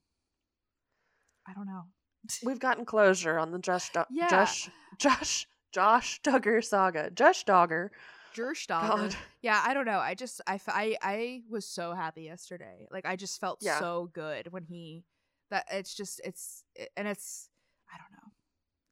[1.50, 1.84] I don't know.
[2.44, 4.30] We've gotten closure on the Josh, Do- Yeah.
[4.30, 4.70] Josh,
[5.00, 7.10] Josh, Josh Duggar saga.
[7.12, 7.92] Josh Dogger.
[8.36, 8.68] Gerstogger.
[8.68, 9.16] God.
[9.42, 9.98] Yeah, I don't know.
[10.00, 12.88] I just, I, I, I was so happy yesterday.
[12.92, 13.80] Like, I just felt Yeah.
[13.80, 15.04] so good when he,
[15.50, 17.59] that it's just, it's, it, and it's, I don't know.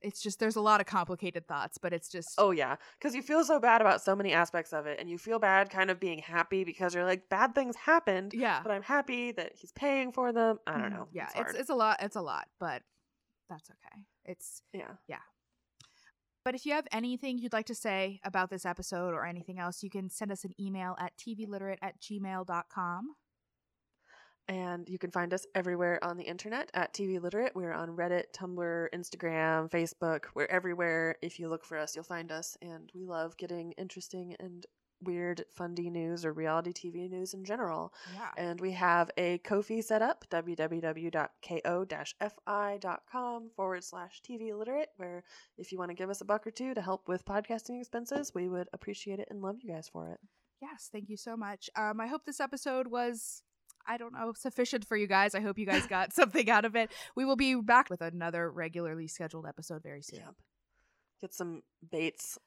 [0.02, 3.22] It's just, there's a lot of complicated thoughts, but it's just, Oh yeah, because you
[3.22, 6.00] feel so bad about so many aspects of it, and you feel bad kind of
[6.00, 8.62] being happy because you're like bad things happened, yeah.
[8.64, 10.60] but I'm happy that he's paying for them.
[10.68, 10.92] I don't Mhm.
[10.92, 11.08] know.
[11.12, 11.98] Yeah, it's, it's, it's a lot.
[12.02, 12.84] It's a lot, but
[13.50, 14.04] that's okay.
[14.26, 14.92] It's Yeah.
[15.08, 15.18] yeah.
[16.46, 19.84] But if you have anything you'd like to say about this episode or anything else,
[19.84, 23.16] you can send us an email at tvliterate at gmail.com.
[24.48, 27.54] And you can find us everywhere on the internet at TV Literate.
[27.56, 30.26] We're on Reddit, Tumblr, Instagram, Facebook.
[30.36, 31.18] We're everywhere.
[31.22, 32.58] If you look for us, you'll find us.
[32.62, 34.66] And we love getting interesting and
[35.04, 37.94] weird, fundy news or reality TV news in general.
[38.16, 38.30] Yeah.
[38.38, 40.70] And we have a Ko-fi set up, www.ko-fi.com
[43.56, 45.24] forward slash TV Literate, where
[45.58, 48.34] if you want to give us a buck or two to help with podcasting expenses,
[48.34, 50.20] we would appreciate it and love you guys for it.
[50.62, 51.70] Yes, thank you so much.
[51.76, 53.44] Um, I hope this episode was,
[53.88, 55.34] I don't know, sufficient for you guys.
[55.34, 56.92] I hope you guys got something out of it.
[57.16, 60.20] We will be back with another regularly scheduled episode very soon.
[60.20, 60.36] Yep.
[61.22, 62.38] Get some Bates.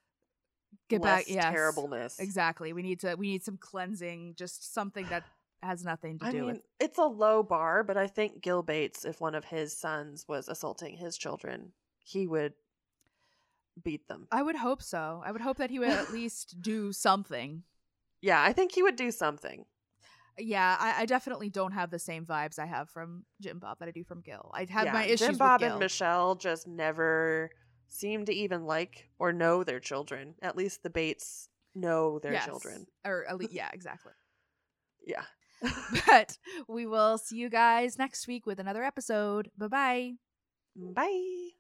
[0.89, 1.51] Get back, yeah.
[1.51, 2.21] terribleness.
[2.21, 2.73] Exactly.
[2.73, 3.17] We need to.
[3.17, 4.35] We need some cleansing.
[4.37, 5.25] Just something that
[5.63, 6.61] has nothing to I do mean, with.
[6.79, 10.49] it's a low bar, but I think Gil Bates, if one of his sons was
[10.49, 11.73] assaulting his children,
[12.05, 12.55] he would
[13.83, 14.27] beat them.
[14.31, 15.23] I would hope so.
[15.25, 17.65] I would hope that he would at least do something.
[18.23, 19.65] Yeah, I think he would do something.
[20.39, 23.89] Yeah, I, I definitely don't have the same vibes I have from Jim Bob that
[23.89, 24.51] I do from Gil.
[24.55, 27.51] I have yeah, my issues Jim Bob and Michelle just never
[27.89, 30.35] seem to even like or know their children.
[30.43, 32.45] At least the Bates know their Yes.
[32.45, 32.87] children.
[33.05, 34.13] or at least, yeah, exactly.
[35.07, 35.25] Yeah.
[36.07, 36.39] but
[36.69, 39.51] we will see you guys next week with another episode.
[39.59, 40.13] Bye bye.
[40.77, 41.51] Bye.